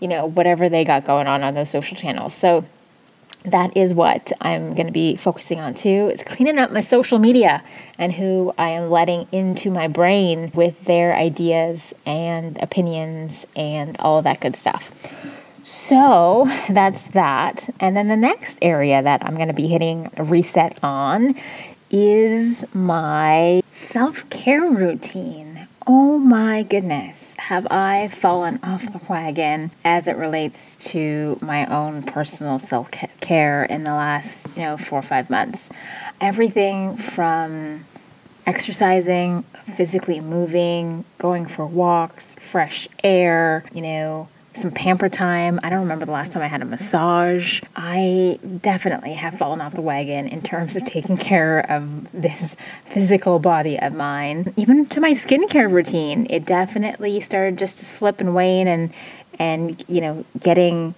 you 0.00 0.08
know 0.08 0.26
whatever 0.26 0.68
they 0.68 0.84
got 0.84 1.04
going 1.04 1.26
on 1.26 1.42
on 1.44 1.54
those 1.54 1.70
social 1.70 1.96
channels. 1.96 2.34
So 2.34 2.64
that 3.44 3.76
is 3.76 3.92
what 3.92 4.32
I'm 4.40 4.74
going 4.74 4.86
to 4.86 4.92
be 4.92 5.16
focusing 5.16 5.60
on 5.60 5.74
too. 5.74 6.08
It's 6.12 6.22
cleaning 6.22 6.58
up 6.58 6.70
my 6.70 6.80
social 6.80 7.18
media 7.18 7.62
and 7.98 8.12
who 8.12 8.54
I 8.56 8.70
am 8.70 8.90
letting 8.90 9.26
into 9.32 9.70
my 9.70 9.88
brain 9.88 10.52
with 10.54 10.84
their 10.84 11.14
ideas 11.14 11.94
and 12.06 12.56
opinions 12.62 13.46
and 13.56 13.96
all 14.00 14.18
of 14.18 14.24
that 14.24 14.40
good 14.40 14.56
stuff. 14.56 14.90
So 15.62 16.46
that's 16.68 17.08
that. 17.08 17.68
And 17.80 17.96
then 17.96 18.08
the 18.08 18.16
next 18.16 18.58
area 18.62 19.02
that 19.02 19.24
I'm 19.24 19.34
going 19.34 19.48
to 19.48 19.54
be 19.54 19.68
hitting 19.68 20.10
reset 20.18 20.78
on 20.82 21.34
is 21.90 22.64
my 22.72 23.62
self 23.70 24.28
care 24.30 24.70
routine. 24.70 25.51
Oh 25.84 26.16
my 26.16 26.62
goodness, 26.62 27.34
have 27.38 27.66
I 27.68 28.06
fallen 28.06 28.60
off 28.62 28.84
the 28.92 29.00
wagon 29.08 29.72
as 29.84 30.06
it 30.06 30.16
relates 30.16 30.76
to 30.92 31.36
my 31.40 31.66
own 31.66 32.04
personal 32.04 32.60
self 32.60 32.88
care 33.20 33.64
in 33.64 33.82
the 33.82 33.90
last, 33.90 34.46
you 34.54 34.62
know, 34.62 34.76
four 34.76 35.00
or 35.00 35.02
five 35.02 35.28
months? 35.28 35.70
Everything 36.20 36.96
from 36.96 37.84
exercising, 38.46 39.42
physically 39.74 40.20
moving, 40.20 41.04
going 41.18 41.46
for 41.46 41.66
walks, 41.66 42.36
fresh 42.36 42.86
air, 43.02 43.64
you 43.74 43.82
know, 43.82 44.28
some 44.54 44.70
pamper 44.70 45.08
time. 45.08 45.58
I 45.62 45.70
don't 45.70 45.80
remember 45.80 46.04
the 46.04 46.12
last 46.12 46.32
time 46.32 46.42
I 46.42 46.46
had 46.46 46.62
a 46.62 46.66
massage. 46.66 47.62
I 47.74 48.38
definitely 48.60 49.14
have 49.14 49.36
fallen 49.36 49.60
off 49.60 49.74
the 49.74 49.80
wagon 49.80 50.28
in 50.28 50.42
terms 50.42 50.76
of 50.76 50.84
taking 50.84 51.16
care 51.16 51.60
of 51.70 52.10
this 52.12 52.56
physical 52.84 53.38
body 53.38 53.78
of 53.78 53.94
mine. 53.94 54.52
Even 54.56 54.86
to 54.86 55.00
my 55.00 55.12
skincare 55.12 55.70
routine, 55.70 56.26
it 56.30 56.44
definitely 56.44 57.20
started 57.20 57.58
just 57.58 57.78
to 57.78 57.84
slip 57.84 58.20
and 58.20 58.34
wane 58.34 58.68
and 58.68 58.92
and 59.38 59.82
you 59.88 60.00
know, 60.00 60.24
getting 60.38 60.94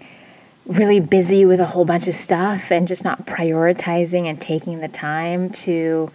really 0.67 0.99
busy 0.99 1.45
with 1.45 1.61
a 1.61 1.67
whole 1.67 1.85
bunch 1.85 2.09
of 2.09 2.15
stuff 2.15 2.73
and 2.73 2.89
just 2.89 3.05
not 3.05 3.27
prioritizing 3.27 4.27
and 4.27 4.41
taking 4.41 4.81
the 4.81 4.89
time 4.89 5.51
to 5.51 6.11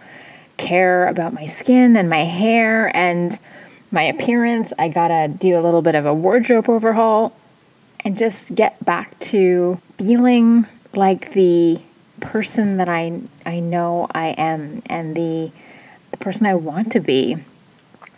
care 0.56 1.08
about 1.08 1.32
my 1.32 1.46
skin 1.46 1.96
and 1.96 2.10
my 2.10 2.24
hair 2.24 2.94
and 2.94 3.38
my 3.90 4.02
appearance. 4.02 4.72
I 4.78 4.88
gotta 4.88 5.28
do 5.28 5.58
a 5.58 5.62
little 5.62 5.82
bit 5.82 5.94
of 5.94 6.06
a 6.06 6.14
wardrobe 6.14 6.68
overhaul 6.68 7.34
and 8.04 8.16
just 8.16 8.54
get 8.54 8.82
back 8.84 9.18
to 9.20 9.80
feeling 9.98 10.66
like 10.94 11.32
the 11.32 11.80
person 12.20 12.76
that 12.76 12.88
I 12.88 13.20
I 13.46 13.60
know 13.60 14.06
I 14.12 14.28
am 14.28 14.82
and 14.86 15.16
the 15.16 15.50
the 16.10 16.16
person 16.16 16.46
I 16.46 16.54
want 16.54 16.92
to 16.92 17.00
be 17.00 17.36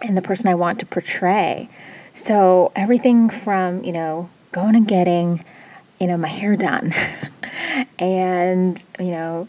and 0.02 0.16
the 0.16 0.22
person 0.22 0.48
I 0.48 0.54
want 0.54 0.80
to 0.80 0.86
portray. 0.86 1.68
So 2.14 2.72
everything 2.76 3.30
from, 3.30 3.84
you 3.84 3.92
know, 3.92 4.28
going 4.50 4.74
and 4.74 4.86
getting, 4.86 5.42
you 5.98 6.06
know, 6.06 6.16
my 6.16 6.28
hair 6.28 6.56
done 6.56 6.92
and, 7.98 8.82
you 8.98 9.10
know, 9.10 9.48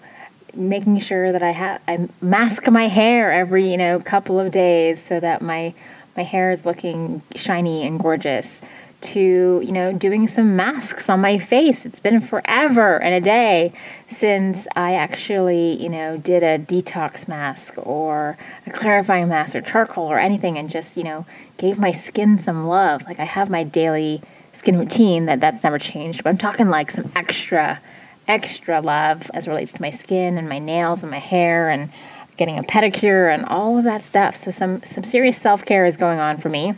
making 0.56 1.00
sure 1.00 1.32
that 1.32 1.42
I 1.42 1.52
have 1.52 1.82
I 1.88 2.08
mask 2.22 2.70
my 2.70 2.88
hair 2.88 3.32
every, 3.32 3.70
you 3.70 3.78
know, 3.78 4.00
couple 4.00 4.40
of 4.40 4.52
days 4.52 5.02
so 5.02 5.20
that 5.20 5.42
my 5.42 5.74
my 6.16 6.24
hair 6.24 6.52
is 6.52 6.66
looking 6.66 7.22
shiny 7.36 7.86
and 7.86 8.00
gorgeous. 8.00 8.62
To 9.02 9.62
you 9.62 9.74
know 9.74 9.92
doing 9.92 10.30
some 10.30 10.56
masks 10.56 11.10
on 11.10 11.20
my 11.20 11.38
face. 11.38 11.86
It's 11.86 12.00
been 12.00 12.22
forever 12.22 13.02
and 13.04 13.14
a 13.14 13.20
day 13.20 13.74
since 14.08 14.66
i 14.78 14.94
actually 14.94 15.74
you 15.84 15.90
know 15.90 16.16
did 16.16 16.42
a 16.42 16.58
detox 16.58 17.28
mask 17.28 17.74
or 17.78 18.38
a 18.66 18.72
clarifying 18.72 19.28
mask 19.28 19.56
or 19.56 19.62
charcoal 19.62 20.06
or 20.06 20.20
anything 20.20 20.58
and 20.58 20.70
just 20.70 20.96
you 20.96 21.04
know 21.04 21.26
gave 21.58 21.78
my 21.78 21.92
skin 21.92 22.40
some 22.40 22.66
love. 22.66 23.04
Like 23.04 23.20
i 23.20 23.26
have 23.26 23.50
my 23.50 23.66
daily 23.66 24.22
skin 24.54 24.80
routine 24.80 25.26
that 25.26 25.42
that's 25.42 25.64
never 25.64 25.80
changed 25.80 26.24
but 26.24 26.30
i'm 26.30 26.38
talking 26.38 26.70
like 26.70 26.90
some 26.90 27.12
extra 27.14 27.82
extra 28.28 28.80
love 28.80 29.30
as 29.34 29.48
relates 29.48 29.74
to 29.74 29.82
my 29.82 29.90
skin 29.90 30.38
and 30.38 30.48
my 30.48 30.60
nails 30.60 31.04
and 31.04 31.12
my 31.12 31.20
hair 31.20 31.70
and 31.70 31.90
getting 32.34 32.58
a 32.58 32.64
pedicure 32.64 33.34
and 33.34 33.46
all 33.46 33.78
of 33.78 33.84
that 33.84 34.02
stuff. 34.02 34.36
So 34.36 34.52
some 34.52 34.84
some 34.84 35.04
serious 35.04 35.38
self-care 35.38 35.86
is 35.86 35.98
going 35.98 36.20
on 36.20 36.38
for 36.38 36.50
me 36.50 36.76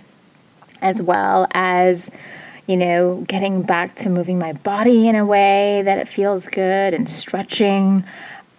as 0.81 1.01
well 1.01 1.47
as 1.51 2.11
you 2.67 2.77
know, 2.77 3.23
getting 3.27 3.61
back 3.61 3.95
to 3.95 4.09
moving 4.09 4.39
my 4.39 4.53
body 4.53 5.07
in 5.07 5.15
a 5.15 5.25
way 5.25 5.83
that 5.83 5.99
it 5.99 6.07
feels 6.07 6.47
good 6.47 6.93
and 6.93 7.07
stretching. 7.09 8.03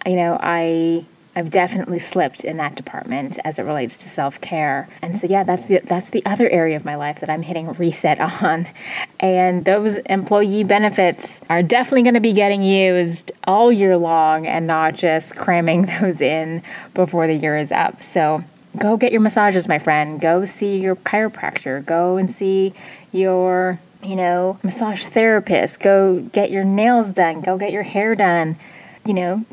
You 0.05 0.17
know, 0.17 0.39
I 0.41 1.05
I've 1.37 1.51
definitely 1.51 2.01
slipped 2.01 2.43
in 2.43 2.57
that 2.57 2.75
department 2.75 3.39
as 3.45 3.59
it 3.59 3.63
relates 3.63 3.97
to 3.99 4.09
self-care. 4.09 4.89
And 5.03 5.17
so 5.17 5.29
yeah, 5.29 5.45
that's 5.45 5.67
the 5.67 5.81
that's 5.85 6.11
the 6.11 6.25
other 6.27 6.49
area 6.49 6.75
of 6.75 6.85
my 6.85 6.97
life 6.97 7.21
that 7.21 7.31
I'm 7.31 7.43
hitting 7.43 7.73
reset 7.75 8.19
on. 8.43 8.67
And 9.21 9.65
those 9.65 9.97
employee 10.07 10.65
benefits 10.65 11.41
are 11.49 11.63
definitely 11.63 12.03
going 12.03 12.15
to 12.15 12.21
be 12.21 12.33
getting 12.33 12.63
used 12.63 13.31
all 13.45 13.71
year 13.71 13.97
long 13.97 14.47
and 14.47 14.67
not 14.67 14.97
just 14.97 15.37
cramming 15.37 15.87
those 16.01 16.21
in 16.21 16.63
before 16.95 17.29
the 17.29 17.35
year 17.35 17.57
is 17.57 17.71
up. 17.71 18.03
So 18.03 18.43
go 18.79 18.97
get 18.97 19.13
your 19.13 19.21
massages, 19.21 19.69
my 19.69 19.79
friend. 19.79 20.21
Go 20.21 20.45
see 20.47 20.79
your 20.79 20.97
chiropractor. 20.97 21.85
Go 21.85 22.17
and 22.17 22.29
see 22.31 22.73
your, 23.13 23.79
you 24.03 24.17
know, 24.17 24.59
massage 24.65 25.05
therapist. 25.05 25.81
Go 25.81 26.21
get 26.33 26.51
your 26.51 26.65
nails 26.65 27.13
done. 27.13 27.43
Go 27.43 27.57
get 27.57 27.71
your 27.71 27.85
hair 27.85 28.15
done 28.17 28.57
you 29.07 29.15
know, 29.15 29.45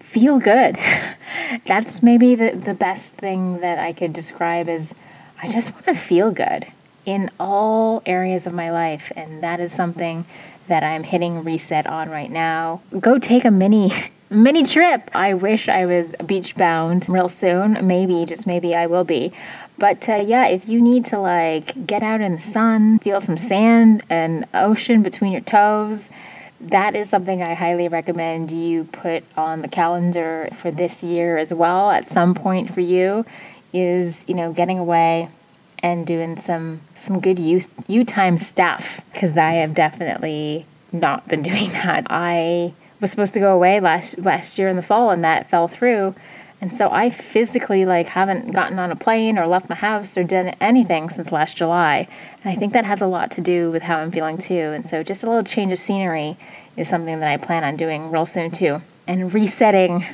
feel 0.00 0.38
good. 0.38 0.76
That's 1.64 2.02
maybe 2.02 2.34
the, 2.34 2.52
the 2.52 2.74
best 2.74 3.14
thing 3.14 3.60
that 3.60 3.78
I 3.78 3.92
could 3.92 4.12
describe 4.12 4.68
is 4.68 4.94
I 5.42 5.48
just 5.48 5.72
want 5.72 5.86
to 5.86 5.94
feel 5.94 6.30
good 6.30 6.66
in 7.04 7.30
all 7.40 8.02
areas 8.04 8.46
of 8.46 8.52
my 8.52 8.70
life. 8.70 9.12
And 9.16 9.42
that 9.42 9.60
is 9.60 9.72
something 9.72 10.26
that 10.66 10.82
I'm 10.82 11.04
hitting 11.04 11.42
reset 11.44 11.86
on 11.86 12.10
right 12.10 12.30
now. 12.30 12.82
Go 13.00 13.18
take 13.18 13.44
a 13.44 13.50
mini 13.50 13.90
mini 14.30 14.64
trip. 14.64 15.10
I 15.14 15.34
wish 15.34 15.68
I 15.68 15.86
was 15.86 16.14
beach 16.26 16.54
bound 16.54 17.08
real 17.08 17.28
soon. 17.28 17.86
Maybe, 17.86 18.24
just 18.24 18.46
maybe 18.46 18.74
I 18.74 18.86
will 18.86 19.04
be. 19.04 19.32
But 19.78 20.08
uh, 20.08 20.16
yeah, 20.16 20.46
if 20.46 20.68
you 20.68 20.80
need 20.80 21.04
to 21.06 21.18
like 21.18 21.86
get 21.86 22.02
out 22.02 22.20
in 22.20 22.34
the 22.34 22.40
sun, 22.40 22.98
feel 22.98 23.20
some 23.20 23.38
sand 23.38 24.04
and 24.10 24.46
ocean 24.52 25.02
between 25.02 25.32
your 25.32 25.40
toes, 25.40 26.10
that 26.60 26.96
is 26.96 27.08
something 27.08 27.42
I 27.42 27.54
highly 27.54 27.88
recommend 27.88 28.50
you 28.50 28.84
put 28.84 29.24
on 29.36 29.62
the 29.62 29.68
calendar 29.68 30.48
for 30.52 30.70
this 30.70 31.02
year 31.02 31.38
as 31.38 31.54
well 31.54 31.90
at 31.90 32.06
some 32.06 32.34
point 32.34 32.72
for 32.72 32.80
you 32.80 33.24
is, 33.72 34.24
you 34.26 34.34
know, 34.34 34.52
getting 34.52 34.78
away 34.78 35.30
and 35.80 36.06
doing 36.06 36.36
some 36.36 36.80
some 36.94 37.20
good 37.20 37.38
use 37.38 37.68
you 37.86 38.04
time 38.04 38.36
stuff 38.36 39.00
because 39.12 39.36
I 39.36 39.52
have 39.52 39.74
definitely 39.74 40.66
not 40.90 41.28
been 41.28 41.42
doing 41.50 41.70
that. 41.70 42.06
I 42.10 42.74
was 43.00 43.10
supposed 43.10 43.34
to 43.34 43.40
go 43.40 43.54
away 43.54 43.78
last 43.78 44.18
last 44.18 44.58
year 44.58 44.68
in 44.68 44.76
the 44.76 44.82
fall 44.82 45.10
and 45.10 45.22
that 45.24 45.48
fell 45.48 45.68
through. 45.68 46.14
And 46.60 46.74
so 46.74 46.90
I 46.90 47.10
physically 47.10 47.84
like 47.84 48.08
haven't 48.08 48.52
gotten 48.52 48.78
on 48.78 48.90
a 48.90 48.96
plane 48.96 49.38
or 49.38 49.46
left 49.46 49.68
my 49.68 49.76
house 49.76 50.18
or 50.18 50.24
done 50.24 50.48
anything 50.60 51.08
since 51.08 51.30
last 51.30 51.56
July. 51.56 52.08
And 52.42 52.52
I 52.52 52.56
think 52.56 52.72
that 52.72 52.84
has 52.84 53.00
a 53.00 53.06
lot 53.06 53.30
to 53.32 53.40
do 53.40 53.70
with 53.70 53.82
how 53.82 53.98
I'm 53.98 54.10
feeling 54.10 54.38
too. 54.38 54.72
And 54.74 54.84
so 54.84 55.02
just 55.02 55.22
a 55.22 55.26
little 55.26 55.44
change 55.44 55.72
of 55.72 55.78
scenery 55.78 56.36
is 56.76 56.88
something 56.88 57.20
that 57.20 57.28
I 57.28 57.36
plan 57.36 57.62
on 57.62 57.76
doing 57.76 58.10
real 58.10 58.26
soon 58.26 58.50
too. 58.50 58.82
And 59.06 59.32
resetting, 59.32 60.04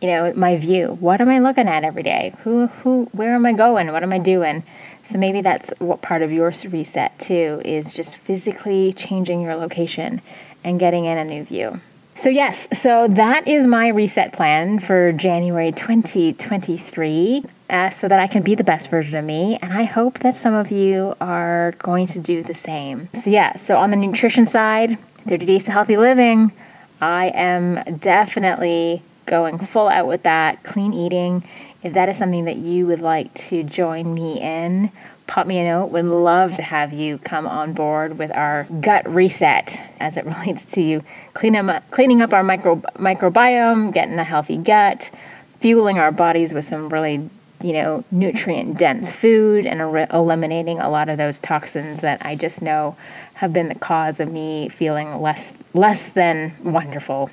you 0.00 0.08
know, 0.08 0.32
my 0.34 0.56
view. 0.56 0.96
What 1.00 1.20
am 1.20 1.28
I 1.28 1.40
looking 1.40 1.68
at 1.68 1.82
every 1.82 2.04
day? 2.04 2.32
Who 2.44 2.68
who 2.68 3.08
where 3.12 3.34
am 3.34 3.44
I 3.44 3.52
going? 3.52 3.90
What 3.90 4.04
am 4.04 4.12
I 4.12 4.18
doing? 4.18 4.62
So 5.02 5.18
maybe 5.18 5.40
that's 5.40 5.70
what 5.78 6.00
part 6.00 6.22
of 6.22 6.30
your 6.30 6.52
reset 6.68 7.18
too 7.18 7.60
is 7.64 7.92
just 7.92 8.16
physically 8.18 8.92
changing 8.92 9.42
your 9.42 9.56
location 9.56 10.22
and 10.62 10.78
getting 10.78 11.06
in 11.06 11.18
a 11.18 11.24
new 11.24 11.42
view. 11.44 11.80
So, 12.14 12.28
yes, 12.28 12.68
so 12.72 13.08
that 13.08 13.48
is 13.48 13.66
my 13.66 13.88
reset 13.88 14.32
plan 14.32 14.78
for 14.78 15.12
January 15.12 15.72
2023 15.72 17.44
uh, 17.70 17.90
so 17.90 18.06
that 18.06 18.20
I 18.20 18.26
can 18.26 18.42
be 18.42 18.54
the 18.54 18.64
best 18.64 18.90
version 18.90 19.16
of 19.16 19.24
me. 19.24 19.58
And 19.62 19.72
I 19.72 19.84
hope 19.84 20.18
that 20.18 20.36
some 20.36 20.52
of 20.52 20.70
you 20.70 21.16
are 21.20 21.72
going 21.78 22.06
to 22.08 22.18
do 22.18 22.42
the 22.42 22.54
same. 22.54 23.08
So, 23.14 23.30
yeah, 23.30 23.56
so 23.56 23.78
on 23.78 23.90
the 23.90 23.96
nutrition 23.96 24.44
side, 24.44 24.98
30 25.26 25.46
Days 25.46 25.64
to 25.64 25.72
Healthy 25.72 25.96
Living, 25.96 26.52
I 27.00 27.28
am 27.28 27.82
definitely 27.98 29.02
going 29.24 29.58
full 29.58 29.88
out 29.88 30.06
with 30.06 30.22
that. 30.24 30.62
Clean 30.64 30.92
eating. 30.92 31.44
If 31.82 31.94
that 31.94 32.08
is 32.08 32.18
something 32.18 32.44
that 32.44 32.56
you 32.56 32.86
would 32.86 33.00
like 33.00 33.32
to 33.34 33.62
join 33.62 34.12
me 34.12 34.38
in, 34.40 34.92
pop 35.32 35.46
me 35.46 35.58
a 35.60 35.64
note. 35.64 35.86
Would 35.86 36.04
love 36.04 36.52
to 36.54 36.62
have 36.62 36.92
you 36.92 37.16
come 37.16 37.46
on 37.46 37.72
board 37.72 38.18
with 38.18 38.30
our 38.32 38.64
gut 38.82 39.10
reset 39.10 39.82
as 39.98 40.18
it 40.18 40.26
relates 40.26 40.70
to 40.72 41.00
clean 41.32 41.56
up, 41.56 41.90
cleaning 41.90 42.20
up 42.20 42.34
our 42.34 42.42
micro, 42.42 42.76
microbiome, 42.96 43.94
getting 43.94 44.18
a 44.18 44.24
healthy 44.24 44.58
gut, 44.58 45.10
fueling 45.58 45.98
our 45.98 46.12
bodies 46.12 46.52
with 46.52 46.66
some 46.66 46.90
really 46.90 47.30
you 47.62 47.72
know 47.72 48.04
nutrient 48.10 48.76
dense 48.76 49.10
food 49.10 49.64
and 49.64 49.80
eliminating 50.12 50.78
a 50.80 50.90
lot 50.90 51.08
of 51.08 51.16
those 51.16 51.38
toxins 51.38 52.02
that 52.02 52.20
I 52.26 52.34
just 52.34 52.60
know 52.60 52.94
have 53.34 53.54
been 53.54 53.68
the 53.68 53.74
cause 53.74 54.20
of 54.20 54.30
me 54.30 54.68
feeling 54.68 55.18
less 55.18 55.54
less 55.72 56.10
than 56.10 56.54
wonderful 56.62 57.30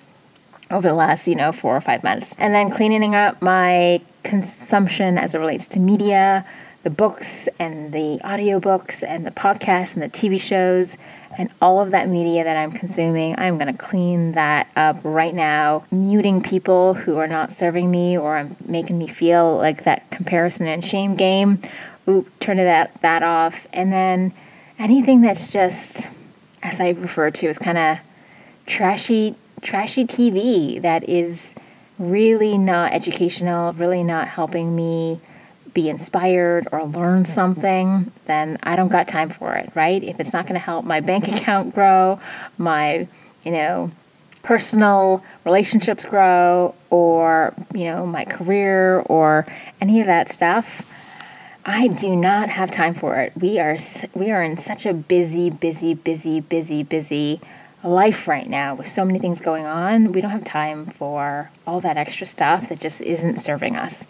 over 0.72 0.88
the 0.88 0.94
last, 0.94 1.28
you 1.28 1.36
know, 1.36 1.52
four 1.52 1.76
or 1.76 1.82
five 1.82 2.04
months. 2.04 2.36
And 2.38 2.54
then 2.54 2.70
cleaning 2.70 3.16
up 3.16 3.42
my 3.42 4.02
consumption 4.24 5.18
as 5.18 5.34
it 5.34 5.40
relates 5.40 5.68
to 5.70 5.80
media, 5.80 6.46
the 6.84 6.90
books 6.90 7.50
and 7.60 7.92
the 7.92 8.20
audiobooks 8.24 9.04
and 9.06 9.26
the 9.26 9.32
podcasts 9.32 9.94
and 9.94 10.02
the 10.02 10.10
TV 10.10 10.40
shows 10.40 10.96
and 11.38 11.50
all 11.62 11.82
of 11.82 11.92
that 11.92 12.08
media 12.08 12.44
that 12.44 12.56
I'm 12.56 12.72
consuming. 12.72 13.38
I'm 13.38 13.58
going 13.58 13.68
to 13.68 13.78
clean 13.78 14.32
that 14.34 14.70
up 14.76 15.00
right 15.04 15.34
now, 15.34 15.84
muting 15.92 16.42
people 16.42 16.94
who 16.94 17.18
are 17.18 17.28
not 17.28 17.52
serving 17.52 17.92
me 17.92 18.18
or 18.18 18.50
making 18.66 18.98
me 18.98 19.08
feel 19.08 19.58
like 19.58 19.84
that 19.84 20.10
comparison 20.10 20.68
and 20.68 20.84
shame 20.84 21.16
game. 21.16 21.62
Oop, 22.08 22.28
turn 22.40 22.58
that 22.58 23.02
that 23.02 23.24
off. 23.24 23.68
And 23.74 23.92
then 23.92 24.34
anything 24.78 25.22
that's 25.22 25.50
just 25.50 26.08
as 26.64 26.80
I 26.80 26.90
refer 26.90 27.30
to 27.32 27.48
as 27.48 27.58
kind 27.58 27.78
of 27.78 27.98
trashy 28.66 29.36
trashy 29.62 30.06
TV 30.06 30.82
that 30.82 31.08
is 31.08 31.54
really 31.98 32.58
not 32.58 32.94
educational, 32.94 33.74
really 33.74 34.04
not 34.04 34.30
helping 34.30 34.76
me 34.76 35.20
be 35.82 35.90
inspired 35.90 36.68
or 36.74 36.84
learn 36.84 37.24
something, 37.24 38.12
then 38.26 38.58
I 38.64 38.76
don't 38.76 38.90
got 38.90 39.08
time 39.08 39.30
for 39.30 39.54
it, 39.54 39.72
right? 39.76 40.04
If 40.04 40.20
it's 40.20 40.34
not 40.34 40.44
going 40.44 40.60
to 40.60 40.66
help 40.66 40.84
my 40.84 41.00
bank 41.00 41.28
account 41.34 41.74
grow, 41.74 42.20
my, 42.58 43.08
you 43.44 43.52
know, 43.52 43.92
personal 44.44 45.24
relationships 45.46 46.04
grow 46.04 46.76
or, 46.90 47.54
you 47.74 47.86
know, 47.86 48.06
my 48.06 48.26
career 48.26 49.00
or 49.02 49.46
any 49.80 50.02
of 50.02 50.08
that 50.08 50.28
stuff, 50.28 50.86
I 51.66 51.88
do 51.88 52.14
not 52.14 52.50
have 52.50 52.72
time 52.72 52.94
for 52.94 53.16
it. 53.22 53.32
We 53.38 53.60
are 53.60 53.78
we 54.14 54.32
are 54.32 54.44
in 54.44 54.58
such 54.58 54.86
a 54.86 54.94
busy, 54.94 55.50
busy, 55.50 55.94
busy, 55.94 56.42
busy, 56.42 56.84
busy 56.84 57.40
life 57.84 58.28
right 58.28 58.50
now 58.50 58.76
with 58.76 58.88
so 58.88 59.06
many 59.06 59.20
things 59.20 59.40
going 59.40 59.66
on. 59.66 60.12
We 60.12 60.20
don't 60.20 60.32
have 60.32 60.44
time 60.44 60.88
for 60.88 61.52
all 61.66 61.80
that 61.82 61.96
extra 61.96 62.28
stuff 62.28 62.68
that 62.68 62.80
just 62.80 63.02
isn't 63.02 63.38
serving 63.38 63.78
us. 63.78 64.06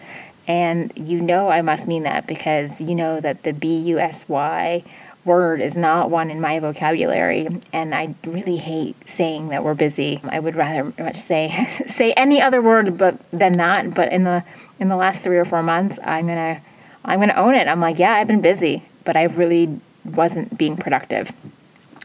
And 0.50 0.92
you 0.96 1.22
know 1.22 1.50
I 1.50 1.62
must 1.62 1.88
mean 1.88 2.04
that 2.04 2.28
because 2.28 2.82
you 2.82 2.96
know 2.96 3.22
that 3.22 3.44
the 3.44 3.54
B 3.54 3.78
U 3.78 4.00
S 4.00 4.28
Y 4.28 4.84
word 5.24 5.62
is 5.62 5.78
not 5.78 6.10
one 6.10 6.32
in 6.32 6.42
my 6.42 6.60
vocabulary 6.60 7.48
and 7.72 7.94
I 7.94 8.16
really 8.26 8.58
hate 8.58 8.96
saying 9.08 9.50
that 9.50 9.64
we're 9.64 9.76
busy. 9.76 10.20
I 10.28 10.40
would 10.40 10.56
rather 10.56 10.92
much 11.02 11.18
say 11.18 11.68
say 11.88 12.14
any 12.14 12.42
other 12.42 12.62
word 12.62 12.98
but 12.98 13.20
than 13.32 13.54
that, 13.54 13.94
but 13.94 14.12
in 14.12 14.24
the 14.24 14.44
in 14.80 14.90
the 14.90 14.96
last 14.96 15.22
3 15.22 15.38
or 15.38 15.46
4 15.46 15.62
months 15.62 16.00
I'm 16.04 16.26
going 16.26 16.56
to 16.56 16.62
I'm 17.06 17.20
going 17.20 17.30
to 17.30 17.38
own 17.38 17.56
it. 17.56 17.68
I'm 17.68 17.80
like, 17.80 18.00
yeah, 18.00 18.14
I've 18.14 18.28
been 18.28 18.42
busy, 18.42 18.84
but 19.06 19.16
I 19.16 19.24
really 19.24 19.80
wasn't 20.04 20.58
being 20.58 20.78
productive. 20.78 21.32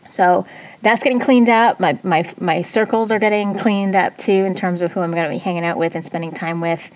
So 0.08 0.46
that's 0.82 1.02
getting 1.02 1.18
cleaned 1.18 1.48
up. 1.48 1.80
My, 1.80 1.98
my, 2.02 2.30
my 2.38 2.62
circles 2.62 3.10
are 3.10 3.18
getting 3.18 3.54
cleaned 3.54 3.96
up 3.96 4.16
too 4.16 4.32
in 4.32 4.54
terms 4.54 4.82
of 4.82 4.92
who 4.92 5.00
I'm 5.00 5.10
going 5.10 5.24
to 5.24 5.30
be 5.30 5.38
hanging 5.38 5.64
out 5.64 5.76
with 5.76 5.94
and 5.94 6.04
spending 6.04 6.32
time 6.32 6.60
with. 6.60 6.90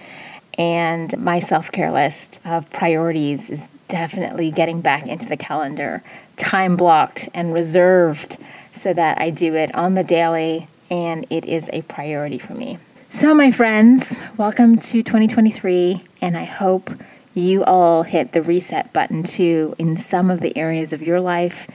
And 0.58 1.16
my 1.16 1.38
self 1.38 1.72
care 1.72 1.92
list 1.92 2.40
of 2.44 2.68
priorities 2.70 3.48
is 3.48 3.68
definitely 3.86 4.50
getting 4.50 4.80
back 4.80 5.06
into 5.06 5.28
the 5.28 5.36
calendar, 5.36 6.02
time 6.36 6.76
blocked 6.76 7.28
and 7.32 7.54
reserved 7.54 8.36
so 8.72 8.92
that 8.92 9.18
I 9.18 9.30
do 9.30 9.54
it 9.54 9.74
on 9.74 9.94
the 9.94 10.04
daily 10.04 10.68
and 10.90 11.26
it 11.30 11.44
is 11.44 11.70
a 11.72 11.82
priority 11.82 12.38
for 12.38 12.54
me. 12.54 12.78
So, 13.08 13.34
my 13.34 13.50
friends, 13.50 14.22
welcome 14.36 14.76
to 14.76 15.02
2023, 15.02 16.02
and 16.20 16.36
I 16.36 16.44
hope 16.44 16.90
you 17.34 17.64
all 17.64 18.02
hit 18.02 18.32
the 18.32 18.42
reset 18.42 18.92
button 18.92 19.22
too 19.22 19.74
in 19.78 19.96
some 19.96 20.30
of 20.30 20.40
the 20.40 20.56
areas 20.56 20.92
of 20.92 21.02
your 21.02 21.20
life. 21.20 21.66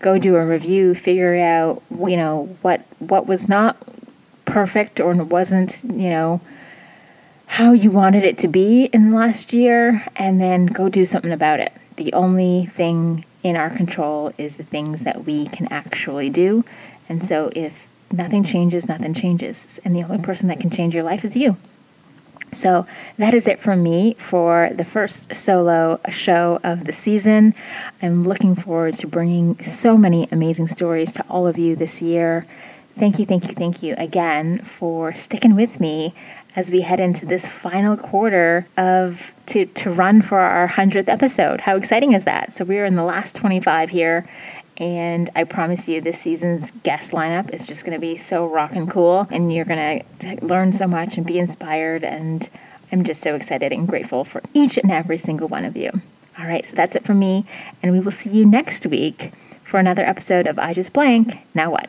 Go 0.00 0.18
do 0.18 0.36
a 0.36 0.44
review, 0.44 0.94
figure 0.94 1.36
out, 1.36 1.82
you 1.90 2.16
know, 2.16 2.56
what 2.60 2.82
what 2.98 3.26
was 3.26 3.48
not 3.48 3.76
perfect 4.44 5.00
or 5.00 5.14
wasn't, 5.14 5.82
you 5.84 6.10
know, 6.10 6.40
how 7.52 7.72
you 7.72 7.90
wanted 7.90 8.24
it 8.24 8.38
to 8.38 8.48
be 8.48 8.84
in 8.94 9.10
the 9.10 9.16
last 9.16 9.52
year 9.52 10.02
and 10.16 10.40
then 10.40 10.64
go 10.64 10.88
do 10.88 11.04
something 11.04 11.32
about 11.32 11.60
it. 11.60 11.70
The 11.96 12.10
only 12.14 12.64
thing 12.64 13.26
in 13.42 13.56
our 13.56 13.68
control 13.68 14.32
is 14.38 14.56
the 14.56 14.62
things 14.62 15.02
that 15.02 15.26
we 15.26 15.48
can 15.48 15.70
actually 15.70 16.30
do. 16.30 16.64
And 17.10 17.22
so 17.22 17.50
if 17.54 17.88
nothing 18.10 18.42
changes, 18.42 18.88
nothing 18.88 19.12
changes. 19.12 19.78
And 19.84 19.94
the 19.94 20.02
only 20.02 20.16
person 20.16 20.48
that 20.48 20.60
can 20.60 20.70
change 20.70 20.94
your 20.94 21.04
life 21.04 21.26
is 21.26 21.36
you. 21.36 21.58
So 22.52 22.86
that 23.18 23.34
is 23.34 23.46
it 23.46 23.60
from 23.60 23.82
me 23.82 24.14
for 24.14 24.70
the 24.72 24.86
first 24.86 25.34
solo 25.36 26.00
show 26.08 26.58
of 26.64 26.86
the 26.86 26.92
season. 26.92 27.54
I'm 28.00 28.24
looking 28.24 28.54
forward 28.54 28.94
to 28.94 29.06
bringing 29.06 29.62
so 29.62 29.98
many 29.98 30.26
amazing 30.32 30.68
stories 30.68 31.12
to 31.12 31.24
all 31.28 31.46
of 31.46 31.58
you 31.58 31.76
this 31.76 32.00
year. 32.00 32.46
Thank 32.96 33.18
you, 33.18 33.24
thank 33.24 33.48
you, 33.48 33.54
thank 33.54 33.82
you 33.82 33.94
again 33.96 34.58
for 34.58 35.14
sticking 35.14 35.54
with 35.54 35.80
me 35.80 36.14
as 36.54 36.70
we 36.70 36.82
head 36.82 37.00
into 37.00 37.24
this 37.24 37.46
final 37.46 37.96
quarter 37.96 38.66
of 38.76 39.34
to, 39.46 39.66
to 39.66 39.90
run 39.90 40.22
for 40.22 40.38
our 40.38 40.68
100th 40.68 41.08
episode. 41.08 41.62
How 41.62 41.76
exciting 41.76 42.12
is 42.12 42.24
that? 42.24 42.52
So 42.52 42.64
we're 42.64 42.84
in 42.84 42.94
the 42.94 43.04
last 43.04 43.34
25 43.34 43.90
here 43.90 44.26
and 44.78 45.30
I 45.34 45.44
promise 45.44 45.88
you 45.88 46.00
this 46.00 46.20
season's 46.20 46.70
guest 46.82 47.12
lineup 47.12 47.52
is 47.52 47.66
just 47.66 47.84
going 47.84 47.94
to 47.94 48.00
be 48.00 48.16
so 48.16 48.46
rock 48.46 48.72
and 48.72 48.90
cool 48.90 49.26
and 49.30 49.52
you're 49.52 49.64
going 49.64 50.04
to 50.18 50.44
learn 50.44 50.72
so 50.72 50.86
much 50.86 51.16
and 51.16 51.26
be 51.26 51.38
inspired 51.38 52.04
and 52.04 52.48
I'm 52.90 53.04
just 53.04 53.22
so 53.22 53.34
excited 53.34 53.72
and 53.72 53.88
grateful 53.88 54.24
for 54.24 54.42
each 54.52 54.76
and 54.76 54.90
every 54.90 55.18
single 55.18 55.48
one 55.48 55.64
of 55.64 55.76
you. 55.76 55.90
All 56.38 56.46
right, 56.46 56.64
so 56.64 56.74
that's 56.74 56.96
it 56.96 57.04
from 57.04 57.18
me 57.18 57.44
and 57.82 57.92
we 57.92 58.00
will 58.00 58.12
see 58.12 58.30
you 58.30 58.44
next 58.44 58.86
week 58.86 59.32
for 59.62 59.78
another 59.78 60.04
episode 60.04 60.46
of 60.46 60.58
I 60.58 60.72
Just 60.72 60.92
Blank. 60.92 61.46
Now 61.54 61.70
what? 61.70 61.88